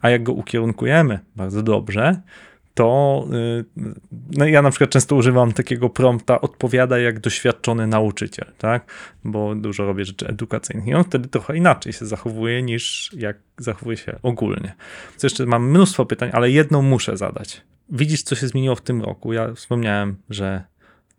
[0.00, 2.20] a jak go ukierunkujemy bardzo dobrze,
[2.74, 3.64] to y,
[4.32, 8.92] no ja na przykład często używam takiego prompta odpowiada jak doświadczony nauczyciel, tak?
[9.24, 13.96] Bo dużo robię rzeczy edukacyjnych i on wtedy trochę inaczej się zachowuje niż jak zachowuje
[13.96, 14.74] się ogólnie.
[15.16, 17.62] Co jeszcze mam mnóstwo pytań, ale jedną muszę zadać.
[17.88, 19.32] Widzisz, co się zmieniło w tym roku?
[19.32, 20.64] Ja wspomniałem, że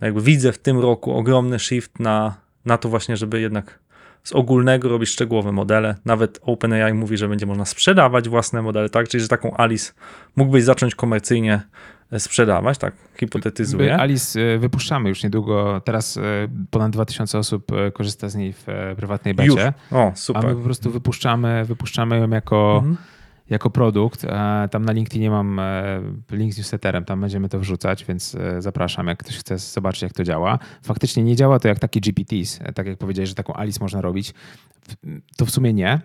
[0.02, 2.36] jakby widzę w tym roku ogromny shift na,
[2.66, 3.80] na to właśnie, żeby jednak
[4.24, 5.96] z ogólnego robić szczegółowe modele.
[6.06, 9.08] Nawet OpenAI mówi, że będzie można sprzedawać własne modele, tak?
[9.08, 9.94] Czyli, że taką Alice
[10.36, 11.62] mógłbyś zacząć komercyjnie
[12.12, 12.94] e, sprzedawać, tak?
[13.20, 13.98] Hipotetyzuję.
[13.98, 15.82] Alice e, wypuszczamy już niedługo.
[15.86, 16.22] Teraz e,
[16.70, 18.66] ponad 2000 osób korzysta z niej w
[18.96, 19.50] prywatnej becie.
[19.50, 19.98] Już.
[19.98, 20.46] O, super.
[20.46, 22.98] A my po prostu wypuszczamy, wypuszczamy ją jako mhm
[23.50, 24.24] jako produkt.
[24.24, 28.62] E, tam na LinkedInie mam e, link z newsletterem, tam będziemy to wrzucać, więc e,
[28.62, 30.60] zapraszam, jak ktoś chce zobaczyć, jak to działa.
[30.84, 34.34] Faktycznie nie działa to jak takie GPTs, tak jak powiedziałeś, że taką Alice można robić.
[35.38, 36.02] To w sumie nie,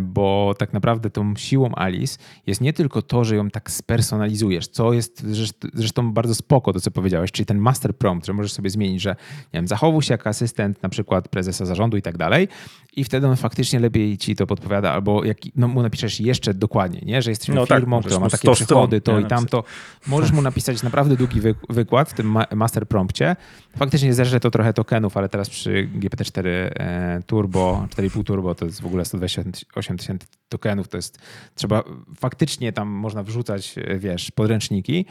[0.00, 4.92] bo tak naprawdę tą siłą Alice jest nie tylko to, że ją tak spersonalizujesz, co
[4.92, 5.26] jest
[5.74, 9.10] zresztą bardzo spoko to, co powiedziałeś, czyli ten master prompt, że możesz sobie zmienić, że
[9.10, 12.48] nie wiem, zachowuj się jako asystent na przykład prezesa zarządu i tak dalej
[12.96, 16.81] i wtedy on faktycznie lepiej ci to podpowiada, albo jak no, mu napiszesz jeszcze dokładnie,
[16.86, 17.22] nie?
[17.22, 19.64] że jesteśmy no firmą, tak, która ma takie przychody, to i tamto.
[20.06, 23.36] Możesz mu napisać naprawdę długi wykład w tym master prompcie.
[23.76, 28.82] Faktycznie zerze to trochę tokenów, ale teraz przy GPT-4 e, Turbo, 4,5 Turbo to jest
[28.82, 31.18] w ogóle 128 tysięcy tokenów, to jest
[31.54, 31.82] trzeba,
[32.18, 35.06] faktycznie tam można wrzucać, e, wiesz, podręczniki,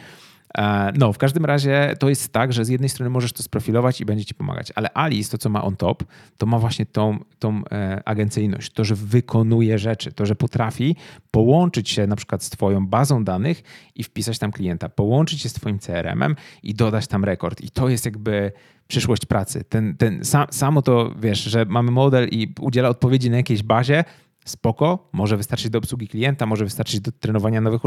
[0.93, 4.05] no, w każdym razie to jest tak, że z jednej strony możesz to sprofilować i
[4.05, 6.03] będzie ci pomagać, ale Alice, to co ma on top,
[6.37, 10.95] to ma właśnie tą, tą e, agencyjność, to, że wykonuje rzeczy, to, że potrafi
[11.31, 13.63] połączyć się na przykład z twoją bazą danych
[13.95, 17.61] i wpisać tam klienta, połączyć się z twoim CRM-em i dodać tam rekord.
[17.61, 18.51] I to jest jakby
[18.87, 19.63] przyszłość pracy.
[19.63, 24.03] Ten, ten, sam, samo to, wiesz, że mamy model i udziela odpowiedzi na jakiejś bazie,
[24.45, 27.81] spoko, może wystarczyć do obsługi klienta, może wystarczyć do trenowania nowych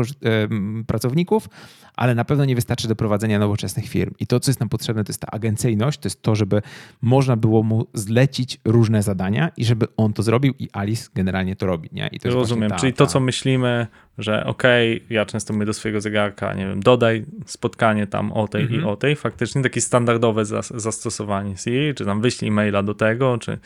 [0.86, 1.48] pracowników,
[1.94, 4.14] ale na pewno nie wystarczy do prowadzenia nowoczesnych firm.
[4.20, 6.62] I to, co jest nam potrzebne, to jest ta agencyjność, to jest to, żeby
[7.02, 11.66] można było mu zlecić różne zadania i żeby on to zrobił i Alice generalnie to
[11.66, 11.88] robi.
[11.92, 12.08] Nie?
[12.12, 13.86] I to Rozumiem, ta, czyli to, co myślimy,
[14.18, 18.48] że okej, okay, ja często mówię do swojego zegarka, nie wiem, dodaj spotkanie tam o
[18.48, 18.80] tej mhm.
[18.80, 20.44] i o tej, faktycznie takie standardowe
[20.74, 23.58] zastosowanie Siri, czy tam wyślij maila do tego, czy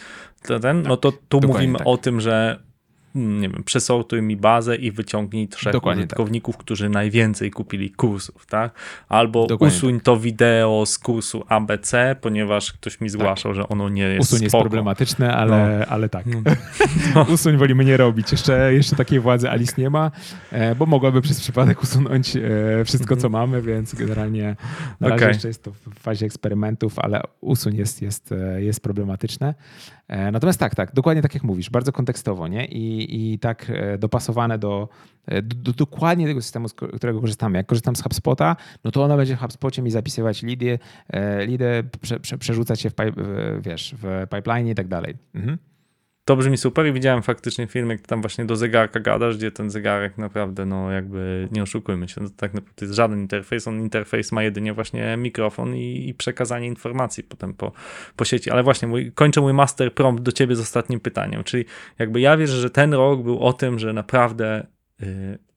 [0.60, 1.86] ten, no to tu mówimy tak.
[1.86, 2.67] o tym, że
[3.18, 6.10] nie wiem, przesortuj mi bazę i wyciągnij trzech Dokładnie tak.
[6.10, 6.64] użytkowników, tak.
[6.64, 8.72] którzy najwięcej kupili kursów, tak?
[9.08, 10.02] Albo Dokładnie usuń tak.
[10.02, 13.56] to wideo z kursu ABC, ponieważ ktoś mi zgłaszał, tak.
[13.56, 14.56] że ono nie jest Usuń spoko.
[14.56, 15.86] jest problematyczne, ale, no.
[15.86, 16.26] ale tak.
[16.26, 16.40] No.
[17.14, 17.26] no.
[17.34, 18.32] usuń wolimy nie robić.
[18.32, 20.10] Jeszcze, jeszcze takiej władzy Alice nie ma,
[20.52, 22.40] e, bo mogłaby przez przypadek usunąć e,
[22.84, 23.32] wszystko, co mhm.
[23.32, 24.56] mamy, więc generalnie
[25.00, 25.28] na razie okay.
[25.28, 29.54] jeszcze jest to w fazie eksperymentów, ale usuń jest, jest, e, jest problematyczne.
[30.32, 32.64] Natomiast tak, tak, dokładnie tak jak mówisz, bardzo kontekstowo, nie?
[32.64, 34.88] I, i, tak e, dopasowane do,
[35.26, 37.58] e, do, do, dokładnie tego systemu, z którego korzystamy.
[37.58, 40.78] Jak korzystam z HubSpota, no to ona będzie w HubSpocie mi zapisywać lidy,
[41.08, 42.94] e, lidy prze, prze, przerzucać się w,
[43.60, 45.14] wiesz, w pipeline i tak dalej.
[45.34, 45.58] Mhm
[46.28, 49.70] to brzmi super i widziałem faktycznie film, jak tam właśnie do zegarka gadasz, gdzie ten
[49.70, 54.32] zegarek naprawdę, no jakby nie oszukujmy się, no, tak naprawdę jest żaden interfejs, on interfejs
[54.32, 57.72] ma jedynie właśnie mikrofon i, i przekazanie informacji potem po,
[58.16, 61.64] po sieci, ale właśnie mój, kończę mój master prompt do ciebie z ostatnim pytaniem, czyli
[61.98, 64.66] jakby ja wierzę, że ten rok był o tym, że naprawdę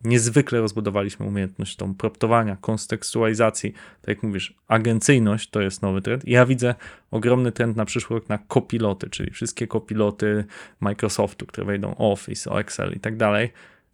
[0.04, 6.28] niezwykle rozbudowaliśmy umiejętność tą proptowania, kontekstualizacji, tak jak mówisz, agencyjność to jest nowy trend.
[6.28, 6.76] Ja widzę
[7.12, 10.46] ogromny trend na przyszły rok na kopiloty, czyli wszystkie kopiloty
[10.80, 13.52] Microsoftu, które wejdą Office, Excel i tak dalej,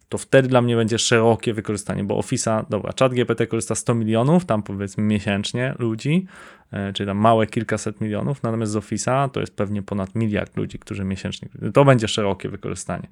[0.08, 4.44] to wtedy dla mnie będzie szerokie wykorzystanie, bo Office'a, dobra, chat GPT korzysta 100 milionów,
[4.44, 6.26] tam powiedzmy miesięcznie ludzi,
[6.72, 10.78] e, czyli tam małe kilkaset milionów, natomiast z Office'a to jest pewnie ponad miliard ludzi,
[10.78, 13.08] którzy miesięcznie, to będzie szerokie wykorzystanie.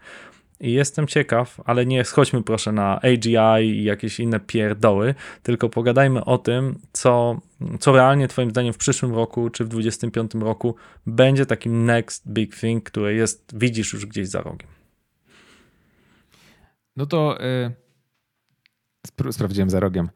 [0.60, 6.24] I jestem ciekaw, ale nie schodźmy proszę na AGI i jakieś inne pierdoły, tylko pogadajmy
[6.24, 7.40] o tym, co,
[7.80, 10.74] co realnie Twoim zdaniem w przyszłym roku czy w 2025 roku
[11.06, 14.68] będzie takim next big thing, które jest, widzisz już gdzieś za rogiem.
[16.96, 17.38] No to
[19.16, 20.08] yy, sprawdziłem za rogiem.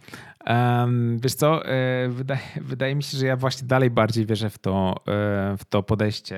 [0.47, 4.59] Um, wiesz co, e, wydaje, wydaje, mi się, że ja właśnie dalej bardziej wierzę w
[4.59, 6.37] to, e, w to podejście,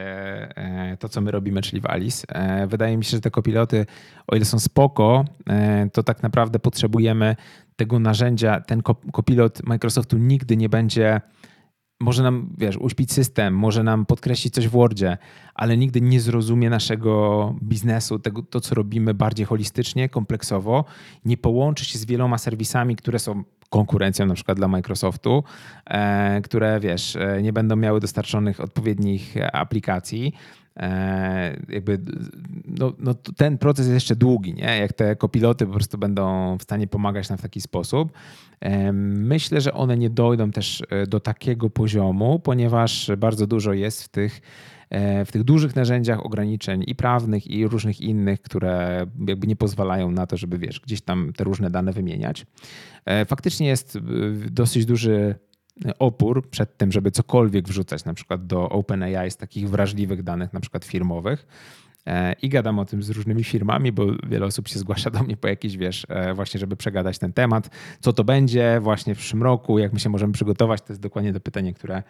[0.57, 2.27] e, to co my robimy, czyli w Alice.
[2.67, 3.87] Wydaje mi się, że te kopiloty,
[4.27, 5.25] o ile są spoko,
[5.93, 7.37] to tak naprawdę potrzebujemy
[7.77, 8.61] tego narzędzia.
[8.61, 8.83] Ten
[9.13, 11.21] kopilot Microsoftu nigdy nie będzie
[12.01, 15.19] może nam, wiesz, uśpić system, może nam podkreślić coś w Wordzie,
[15.55, 20.85] ale nigdy nie zrozumie naszego biznesu, tego, to co robimy bardziej holistycznie, kompleksowo,
[21.25, 25.45] nie połączy się z wieloma serwisami, które są konkurencją na przykład dla Microsoftu,
[25.87, 30.33] e, które wiesz, e, nie będą miały dostarczonych odpowiednich aplikacji.
[30.77, 31.99] E, jakby
[32.65, 34.79] no, no, ten proces jest jeszcze długi, nie?
[34.79, 38.13] Jak te kopiloty po prostu będą w stanie pomagać nam w taki sposób.
[38.93, 44.41] Myślę, że one nie dojdą też do takiego poziomu, ponieważ bardzo dużo jest w tych
[45.27, 50.27] w tych dużych narzędziach ograniczeń i prawnych, i różnych innych, które jakby nie pozwalają na
[50.27, 52.47] to, żeby wiesz, gdzieś tam te różne dane wymieniać.
[53.27, 53.99] Faktycznie jest
[54.51, 55.35] dosyć duży
[55.99, 60.61] opór przed tym, żeby cokolwiek wrzucać na przykład do OpenAI z takich wrażliwych danych, na
[60.61, 61.47] przykład firmowych.
[62.07, 65.37] E, I gadam o tym z różnymi firmami, bo wiele osób się zgłasza do mnie
[65.37, 67.71] po jakiś, wiesz, e, właśnie, żeby przegadać ten temat.
[68.01, 71.33] Co to będzie właśnie w przyszłym roku, jak my się możemy przygotować, to jest dokładnie
[71.33, 72.03] to pytanie, które,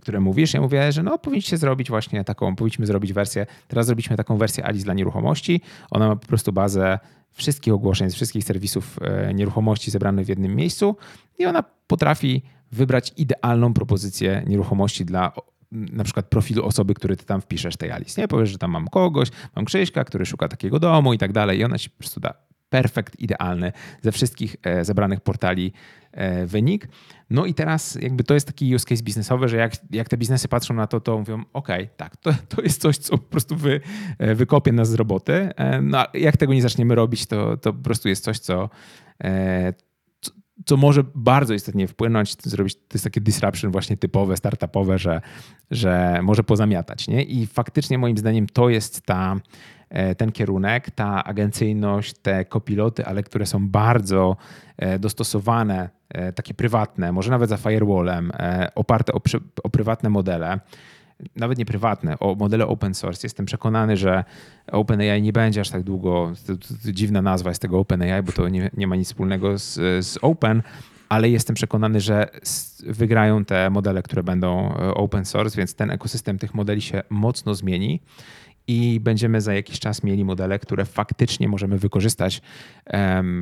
[0.00, 0.54] które mówisz.
[0.54, 4.66] Ja mówię, że no powinniście zrobić właśnie taką, powinniśmy zrobić wersję, teraz zrobiliśmy taką wersję
[4.66, 5.60] Alice dla nieruchomości.
[5.90, 6.98] Ona ma po prostu bazę
[7.32, 10.96] wszystkich ogłoszeń z wszystkich serwisów e, nieruchomości zebranych w jednym miejscu
[11.38, 12.42] i ona potrafi
[12.72, 15.32] wybrać idealną propozycję nieruchomości dla
[15.72, 18.20] na przykład profilu osoby, który ty tam wpiszesz tej Alice.
[18.20, 21.58] Nie powiesz, że tam mam kogoś, mam Krzyśka, który szuka takiego domu i tak dalej
[21.58, 22.34] i ona ci po prostu da
[22.70, 23.72] perfekt, idealny
[24.02, 25.72] ze wszystkich e, zebranych portali
[26.46, 26.88] wynik.
[27.30, 30.48] No i teraz jakby to jest taki use case biznesowy, że jak, jak te biznesy
[30.48, 33.80] patrzą na to, to mówią, ok, tak, to, to jest coś, co po prostu wy,
[34.18, 35.32] e, wykopie nas z roboty.
[35.56, 38.70] E, no jak tego nie zaczniemy robić, to, to po prostu jest coś, co,
[39.24, 39.72] e,
[40.66, 45.20] co może bardzo istotnie wpłynąć, zrobić, to jest takie disruption właśnie typowe, startupowe, że,
[45.70, 47.08] że może pozamiatać.
[47.08, 47.22] Nie?
[47.22, 49.38] I faktycznie moim zdaniem to jest ta, e,
[50.16, 54.36] ten kierunek, ta agencyjność, te kopiloty, ale które są bardzo
[54.76, 58.32] e, dostosowane, e, takie prywatne, może nawet za firewallem,
[58.74, 59.20] oparte o,
[59.62, 60.60] o prywatne modele
[61.36, 63.26] nawet nie prywatne, o modele open source.
[63.26, 64.24] Jestem przekonany, że
[64.72, 68.32] OpenAI nie będzie aż tak długo, to, to, to dziwna nazwa jest tego OpenAI, bo
[68.32, 69.74] to nie, nie ma nic wspólnego z,
[70.06, 70.62] z Open,
[71.08, 72.28] ale jestem przekonany, że
[72.86, 77.54] wygrają te modele, które będą e, open source, więc ten ekosystem tych modeli się mocno
[77.54, 78.00] zmieni
[78.68, 82.42] i będziemy za jakiś czas mieli modele, które faktycznie możemy wykorzystać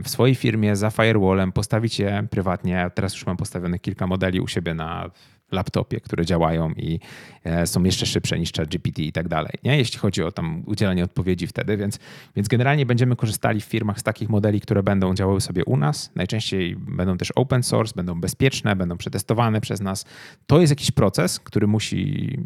[0.05, 2.91] w swojej firmie za firewallem, postawić je prywatnie.
[2.95, 5.11] Teraz już mam postawionych kilka modeli u siebie na
[5.53, 7.01] laptopie, które działają i
[7.45, 9.79] e, są jeszcze szybsze niż ChatGPT i tak dalej, nie?
[9.79, 11.99] jeśli chodzi o tam udzielanie odpowiedzi wtedy, więc,
[12.37, 16.11] więc generalnie będziemy korzystali w firmach z takich modeli, które będą działały sobie u nas,
[16.15, 20.05] najczęściej będą też open source, będą bezpieczne, będą przetestowane przez nas.
[20.47, 22.39] To jest jakiś proces, który musi,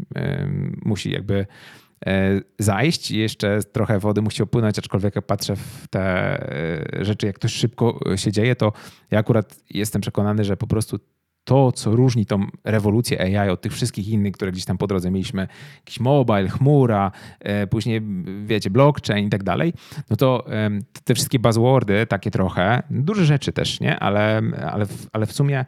[0.83, 1.47] musi jakby
[2.59, 6.03] zajść i jeszcze trochę wody musi opłynąć, aczkolwiek jak patrzę w te
[7.01, 8.73] e, rzeczy, jak to szybko się dzieje, to
[9.11, 10.99] ja akurat jestem przekonany, że po prostu
[11.45, 15.11] to, co różni tą rewolucję AI od tych wszystkich innych, które gdzieś tam po drodze
[15.11, 18.03] mieliśmy, jakiś mobile, chmura, e, później,
[18.45, 19.73] wiecie, blockchain i tak dalej,
[20.11, 20.45] no to
[21.05, 23.99] te wszystkie buzzwordy, takie trochę, duże rzeczy też, nie?
[23.99, 24.43] Ale,
[24.73, 25.65] ale, ale w sumie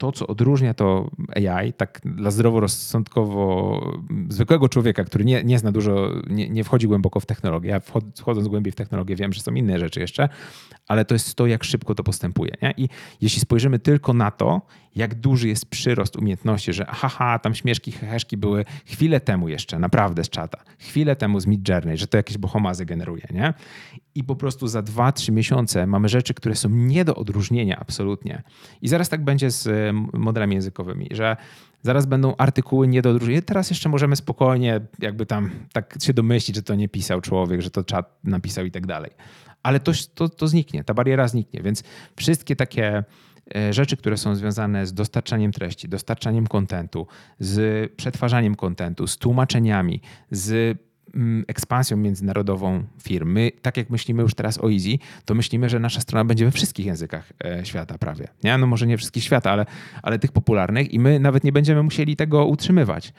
[0.00, 3.80] to, co odróżnia to AI, tak dla zdroworozsądkowo
[4.28, 7.80] zwykłego człowieka, który nie, nie zna dużo, nie, nie wchodzi głęboko w technologię, ja
[8.16, 10.28] wchodząc głębiej w technologię wiem, że są inne rzeczy jeszcze,
[10.88, 12.52] ale to jest to, jak szybko to postępuje.
[12.62, 12.74] Nie?
[12.76, 12.88] I
[13.20, 14.60] jeśli spojrzymy tylko na to,
[14.96, 20.24] jak duży jest przyrost umiejętności, że haha, tam śmieszki, heheszki były chwilę temu jeszcze, naprawdę
[20.24, 23.54] z czata, chwilę temu z Mid Journey, że to jakieś bohomazy generuje, nie?
[24.14, 28.42] I po prostu za 2-3 miesiące mamy rzeczy, które są nie do odróżnienia absolutnie.
[28.82, 31.36] I zaraz tak będzie z modelami językowymi, że
[31.82, 33.42] zaraz będą artykuły nie do odróżnienia.
[33.42, 37.70] Teraz jeszcze możemy spokojnie jakby tam tak się domyślić, że to nie pisał człowiek, że
[37.70, 39.10] to czat napisał i tak dalej.
[39.62, 41.84] Ale to, to, to zniknie, ta bariera zniknie, więc
[42.16, 43.04] wszystkie takie E,
[43.70, 47.06] rzeczy, które są związane z dostarczaniem treści, dostarczaniem kontentu,
[47.38, 50.78] z przetwarzaniem kontentu, z tłumaczeniami, z
[51.14, 53.50] mm, ekspansją międzynarodową firmy.
[53.62, 56.86] Tak jak myślimy już teraz o Easy, to myślimy, że nasza strona będzie we wszystkich
[56.86, 58.28] językach e, świata prawie.
[58.44, 58.58] Nie?
[58.58, 59.66] No może nie wszystkich świata, ale,
[60.02, 63.12] ale tych popularnych i my nawet nie będziemy musieli tego utrzymywać.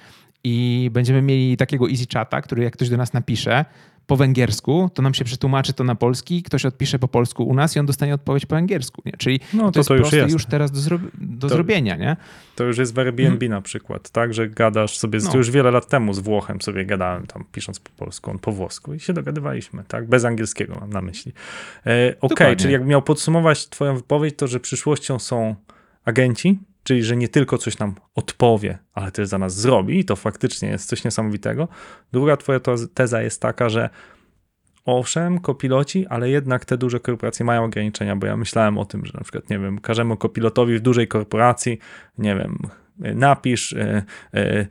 [0.43, 3.65] I będziemy mieli takiego easy chata, który jak ktoś do nas napisze,
[4.11, 7.75] po węgiersku, to nam się przetłumaczy to na polski, ktoś odpisze po polsku u nas
[7.75, 9.01] i on dostanie odpowiedź po angielsku.
[9.05, 9.11] Nie?
[9.11, 10.33] Czyli no, to, to, jest to już jest.
[10.33, 11.95] już teraz do, zro do to, zrobienia.
[11.95, 12.17] Nie?
[12.55, 13.51] To już jest w Airbnb hmm.
[13.51, 15.31] na przykład, tak, że gadasz sobie, no.
[15.31, 18.51] to już wiele lat temu z Włochem sobie gadałem tam pisząc po polsku, on po
[18.51, 21.33] włosku i się dogadywaliśmy, tak, bez angielskiego mam na myśli.
[21.85, 25.55] E, Okej, okay, czyli jakbym miał podsumować twoją wypowiedź, to że przyszłością są
[26.05, 30.15] agenci, czyli że nie tylko coś nam odpowie, ale też za nas zrobi, i to
[30.15, 31.67] faktycznie jest coś niesamowitego.
[32.11, 32.59] Druga twoja
[32.93, 33.89] teza jest taka, że
[34.85, 39.13] owszem, kopiloci, ale jednak te duże korporacje mają ograniczenia, bo ja myślałem o tym, że
[39.13, 41.79] na przykład, nie wiem, każemy kopilotowi w dużej korporacji,
[42.17, 42.57] nie wiem,
[43.15, 44.03] napisz, e,
[44.33, 44.67] e,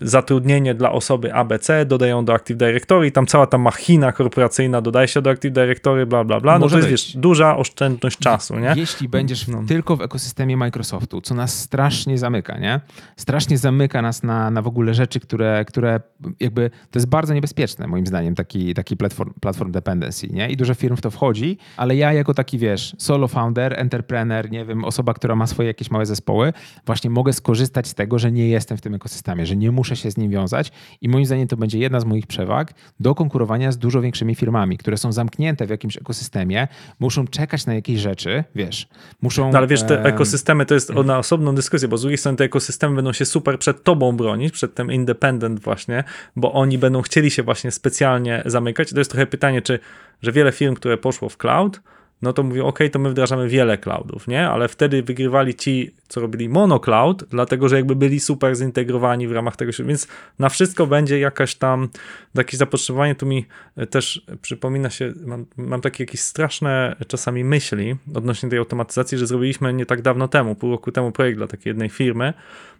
[0.00, 5.08] zatrudnienie dla osoby ABC, dodają do Active Directory i tam cała ta machina korporacyjna dodaje
[5.08, 6.52] się do Active Directory, bla, bla, bla.
[6.52, 7.06] No Może to jest, być.
[7.12, 8.74] wiesz, duża oszczędność czasu, nie?
[8.76, 9.62] Jeśli będziesz No.
[9.68, 12.80] tylko w ekosystemie Microsoftu, co nas strasznie zamyka, nie?
[13.16, 16.00] Strasznie zamyka nas na, na w ogóle rzeczy, które, które
[16.40, 20.50] jakby, to jest bardzo niebezpieczne moim zdaniem, taki, taki platform, platform dependency, nie?
[20.50, 24.64] I dużo firm w to wchodzi, ale ja jako taki, wiesz, solo founder, entrepreneur, nie
[24.64, 26.52] wiem, osoba, która ma swoje jakieś małe zespoły,
[26.86, 30.10] właśnie mogę skorzystać z tego, że nie jestem w tym ekosystemie, że nie muszę się
[30.10, 33.78] z nim wiązać i moim zdaniem to będzie jedna z moich przewag do konkurowania z
[33.78, 36.68] dużo większymi firmami, które są zamknięte w jakimś ekosystemie,
[37.00, 38.88] muszą czekać na jakieś rzeczy, wiesz,
[39.22, 39.52] muszą...
[39.52, 42.38] No ale wiesz, te em, ekosystemy to jest na osobną dyskusję, bo z drugiej strony
[42.38, 46.04] te ekosystemy będą się super przed tobą bronić, przed tym independent właśnie,
[46.36, 48.90] bo oni będą chcieli się właśnie specjalnie zamykać.
[48.90, 49.78] To jest trochę pytanie, czy,
[50.22, 51.80] że wiele firm, które poszło w cloud,
[52.22, 54.48] no to mówią, ok, to my wdrażamy wiele cloudów, nie?
[54.48, 59.56] Ale wtedy wygrywali ci, co robili monocloud, dlatego, że jakby byli super zintegrowani w ramach
[59.56, 60.08] tego, więc
[60.38, 61.88] na wszystko będzie jakaś tam,
[62.34, 63.46] jakieś zapotrzebowanie, tu mi
[63.76, 69.26] e, też przypomina się, mam, mam takie jakieś straszne czasami myśli odnośnie tej automatyzacji, że
[69.26, 72.32] zrobiliśmy nie tak dawno temu, pół roku temu projekt dla takiej jednej firmy,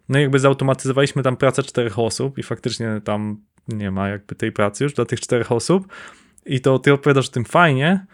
[0.08, 3.36] no i jakby zautomatyzowaliśmy tam pracę czterech osób i faktycznie tam
[3.68, 5.86] nie ma jakby tej pracy już dla tych czterech osób.
[6.46, 8.06] I to ty opowiadasz o tym fajnie,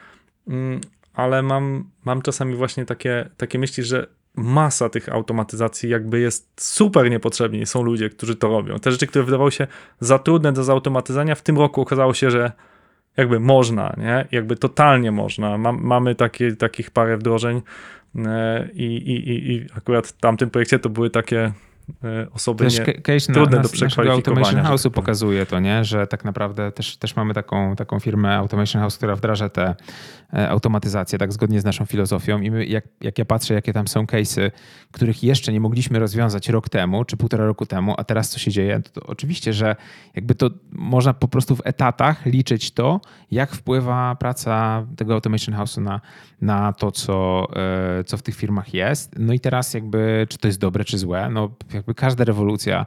[0.48, 0.80] mm,
[1.18, 4.06] ale mam, mam czasami właśnie takie, takie myśli, że
[4.36, 8.78] masa tych automatyzacji jakby jest super niepotrzebni są ludzie, którzy to robią.
[8.78, 9.66] Te rzeczy, które wydawały się
[10.00, 12.52] za trudne do zautomatyzowania, w tym roku okazało się, że
[13.16, 14.26] jakby można, nie?
[14.32, 15.58] Jakby totalnie można.
[15.58, 17.62] Mam, mamy takie, takich parę wdrożeń
[18.16, 21.52] e, i, i, i, i akurat w tamtym projekcie to były takie
[22.32, 22.84] osoby Też nie...
[22.84, 25.04] ca- case na, trudne na, do przekwalifikowania, Automation House'u tak powiem.
[25.04, 25.84] pokazuje to, nie?
[25.84, 29.74] że tak naprawdę też, też mamy taką, taką firmę Automation House, która wdraża te
[30.32, 33.88] e, automatyzacje tak zgodnie z naszą filozofią i my, jak, jak ja patrzę, jakie tam
[33.88, 34.50] są case'y,
[34.92, 38.50] których jeszcze nie mogliśmy rozwiązać rok temu, czy półtora roku temu, a teraz co się
[38.50, 39.76] dzieje, to, to oczywiście, że
[40.14, 45.82] jakby to można po prostu w etatach liczyć to, jak wpływa praca tego Automation House'u
[45.82, 46.00] na,
[46.40, 49.18] na to, co, e, co w tych firmach jest.
[49.18, 52.86] No i teraz jakby, czy to jest dobre, czy złe, no jakby każda rewolucja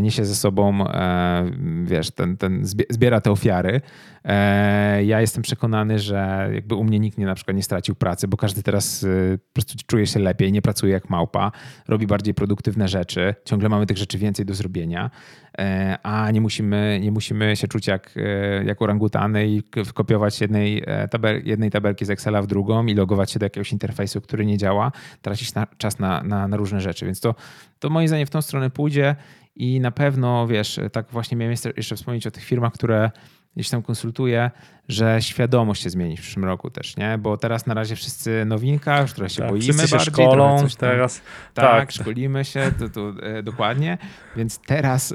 [0.00, 1.50] niesie ze sobą, e,
[1.84, 3.80] wiesz, ten, ten zbie- zbiera te ofiary.
[4.24, 8.28] E, Ja jestem przekonany, że jakby u mnie nikt nie na przykład nie stracił pracy,
[8.28, 11.52] bo każdy teraz e, po prostu czuje się lepiej, nie pracuje jak małpa,
[11.88, 15.10] robi bardziej produktywne rzeczy, ciągle mamy tych rzeczy więcej do zrobienia,
[15.58, 20.40] e, a nie musimy, nie musimy się czuć jak, e, jak orangutany i k- wkopiować
[20.40, 24.20] jednej, e, tabel, jednej tabelki z Excela w drugą i logować się do jakiegoś interfejsu,
[24.20, 27.06] który nie działa, tracić na, czas na, na, na różne rzeczy.
[27.06, 27.34] Więc to,
[27.78, 29.16] to moim zdaniem w tą stronę pójdzie
[29.56, 33.10] i na pewno, wiesz, tak właśnie miałem jeszcze, wspomnieć o tych firmach, które
[33.56, 34.50] gdzieś tam konsultuję,
[34.88, 37.18] że świadomość się zmieni w przyszłym roku też, nie?
[37.18, 40.12] Bo teraz na razie wszyscy nowinka, już trochę się tak, boimy wszyscy się bardziej.
[40.14, 41.22] szkolą coś tam- teraz.
[41.54, 41.92] tak, tak.
[41.92, 43.98] szkolimy się, to, to, e, dokładnie.
[44.36, 45.14] Więc teraz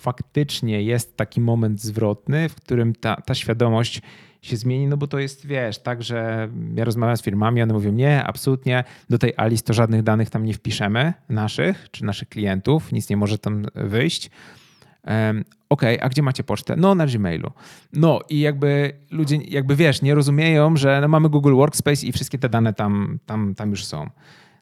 [0.00, 4.02] faktycznie jest taki moment zwrotny, w którym ta, ta świadomość
[4.46, 7.92] się zmieni, no bo to jest, wiesz, tak, że ja rozmawiam z firmami, one mówią,
[7.92, 12.92] nie, absolutnie, do tej Alice to żadnych danych tam nie wpiszemy, naszych, czy naszych klientów,
[12.92, 14.30] nic nie może tam wyjść.
[15.04, 16.76] Em, Okej, a gdzie macie pocztę?
[16.76, 17.50] No, na Gmailu.
[17.92, 22.38] No i jakby ludzie, jakby wiesz, nie rozumieją, że no, mamy Google Workspace i wszystkie
[22.38, 24.10] te dane tam, tam, tam już są.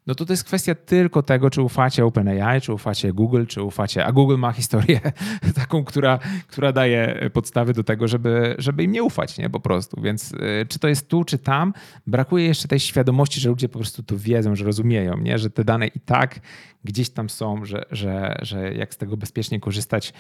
[0.07, 4.05] No to to jest kwestia tylko tego, czy ufacie OpenAI, czy ufacie Google, czy ufacie.
[4.05, 5.01] A Google ma historię
[5.55, 9.51] taką, która, która daje podstawy do tego, żeby, żeby im nie ufać, nie?
[9.51, 10.01] Po prostu.
[10.01, 11.73] Więc y, czy to jest tu, czy tam,
[12.07, 15.39] brakuje jeszcze tej świadomości, że ludzie po prostu to wiedzą, że rozumieją, nie?
[15.39, 16.41] Że te dane i tak
[16.85, 20.13] gdzieś tam są, że, że, że jak z tego bezpiecznie korzystać.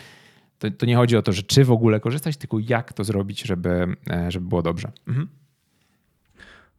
[0.59, 3.43] To, to nie chodzi o to, że czy w ogóle korzystać, tylko jak to zrobić,
[3.43, 4.93] żeby, e, żeby było dobrze.
[5.09, 5.28] Mhm.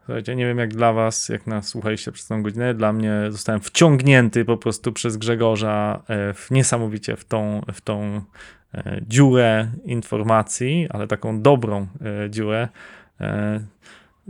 [0.06, 3.62] Słuchajcie, nie wiem jak dla was, jak nas słuchaliście przez tą godzinę, dla mnie zostałem
[3.62, 8.22] wciągnięty po prostu przez Grzegorza e, w, niesamowicie w tą, w tą
[8.74, 11.88] e, dziurę informacji, ale taką dobrą
[12.26, 12.68] e, dziurę.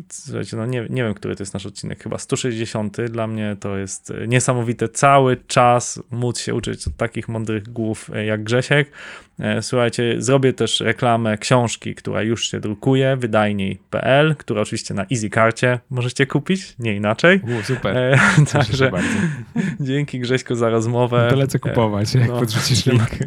[0.10, 3.02] Słuchajcie, no nie, nie wiem, który to jest nasz odcinek, chyba 160.
[3.02, 8.10] Dla mnie to jest e, niesamowite cały czas móc się uczyć od takich mądrych głów
[8.14, 8.91] e, jak Grzesiek.
[9.39, 15.80] E, Słuchajcie, zrobię też reklamę książki, która już się drukuje, wydajniej.pl, która oczywiście na EasyCarcie
[15.89, 17.41] możecie kupić, nie inaczej.
[17.60, 17.98] U, super.
[17.98, 18.20] E,
[18.52, 19.08] Także bardzo.
[19.80, 21.28] dzięki Grześko za rozmowę.
[21.30, 23.10] To lecę kupować, jak no, podrzucisz link.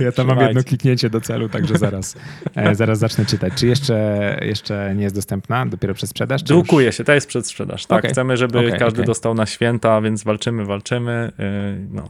[0.00, 2.16] Ja tam mam jedno kliknięcie do celu, także zaraz,
[2.54, 3.52] e, zaraz zacznę czytać.
[3.54, 6.40] Czy jeszcze, jeszcze nie jest dostępna dopiero przez sprzedaż?
[6.44, 7.86] Czy Drukuje się, to jest przedsprzedaż.
[7.86, 8.10] Tak, Okej.
[8.10, 9.04] chcemy, żeby Okej, każdy okej.
[9.06, 11.32] dostał na święta, więc walczymy, walczymy.
[11.38, 11.44] Yy,
[11.90, 12.08] No,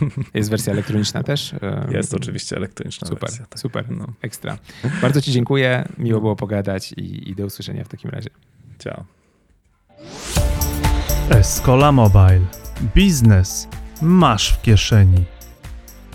[0.00, 1.54] Już jest wersja elektroniczna też?
[1.54, 3.46] E, jest oczywiście elektroniczna Super, wersja.
[3.46, 3.58] Tak.
[3.58, 4.58] super, No, ekstra.
[5.02, 8.30] Bardzo Ci dziękuję, miło było pogadać i, i do usłyszenia w takim razie.
[8.78, 9.04] ciao.
[11.30, 12.40] Escola Mobile.
[12.94, 13.68] Biznes
[14.02, 15.24] masz w kieszeni.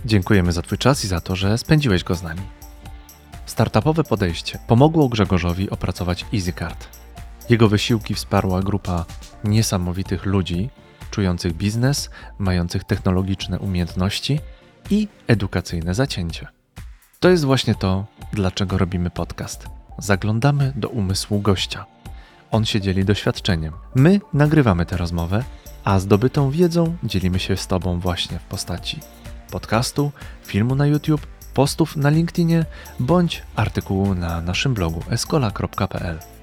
[0.05, 2.41] Dziękujemy za Twój czas i za to, że spędziłeś go z nami.
[3.45, 6.87] Startupowe podejście pomogło Grzegorzowi opracować EasyCard.
[7.49, 9.05] Jego wysiłki wsparła grupa
[9.43, 10.69] niesamowitych ludzi,
[11.11, 14.39] czujących biznes, mających technologiczne umiejętności
[14.89, 16.47] i edukacyjne zacięcie.
[17.19, 19.67] To jest właśnie to, dlaczego robimy podcast.
[19.97, 21.85] Zaglądamy do umysłu gościa.
[22.51, 23.73] On się dzieli doświadczeniem.
[23.95, 25.43] My nagrywamy tę rozmowę,
[25.83, 28.99] a zdobytą wiedzą dzielimy się z Tobą właśnie w postaci
[29.51, 30.11] podcastu,
[30.45, 32.65] filmu na YouTube, postów na LinkedInie
[32.99, 36.34] bądź artykułu na naszym blogu escola.pl.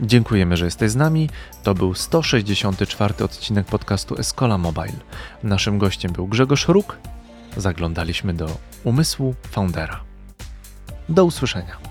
[0.00, 1.30] Dziękujemy, że jesteś z nami.
[1.62, 4.92] To był 164 odcinek podcastu Escola Mobile.
[5.42, 6.98] Naszym gościem był Grzegorz Róg.
[7.56, 10.00] Zaglądaliśmy do umysłu foundera.
[11.08, 11.85] Do usłyszenia.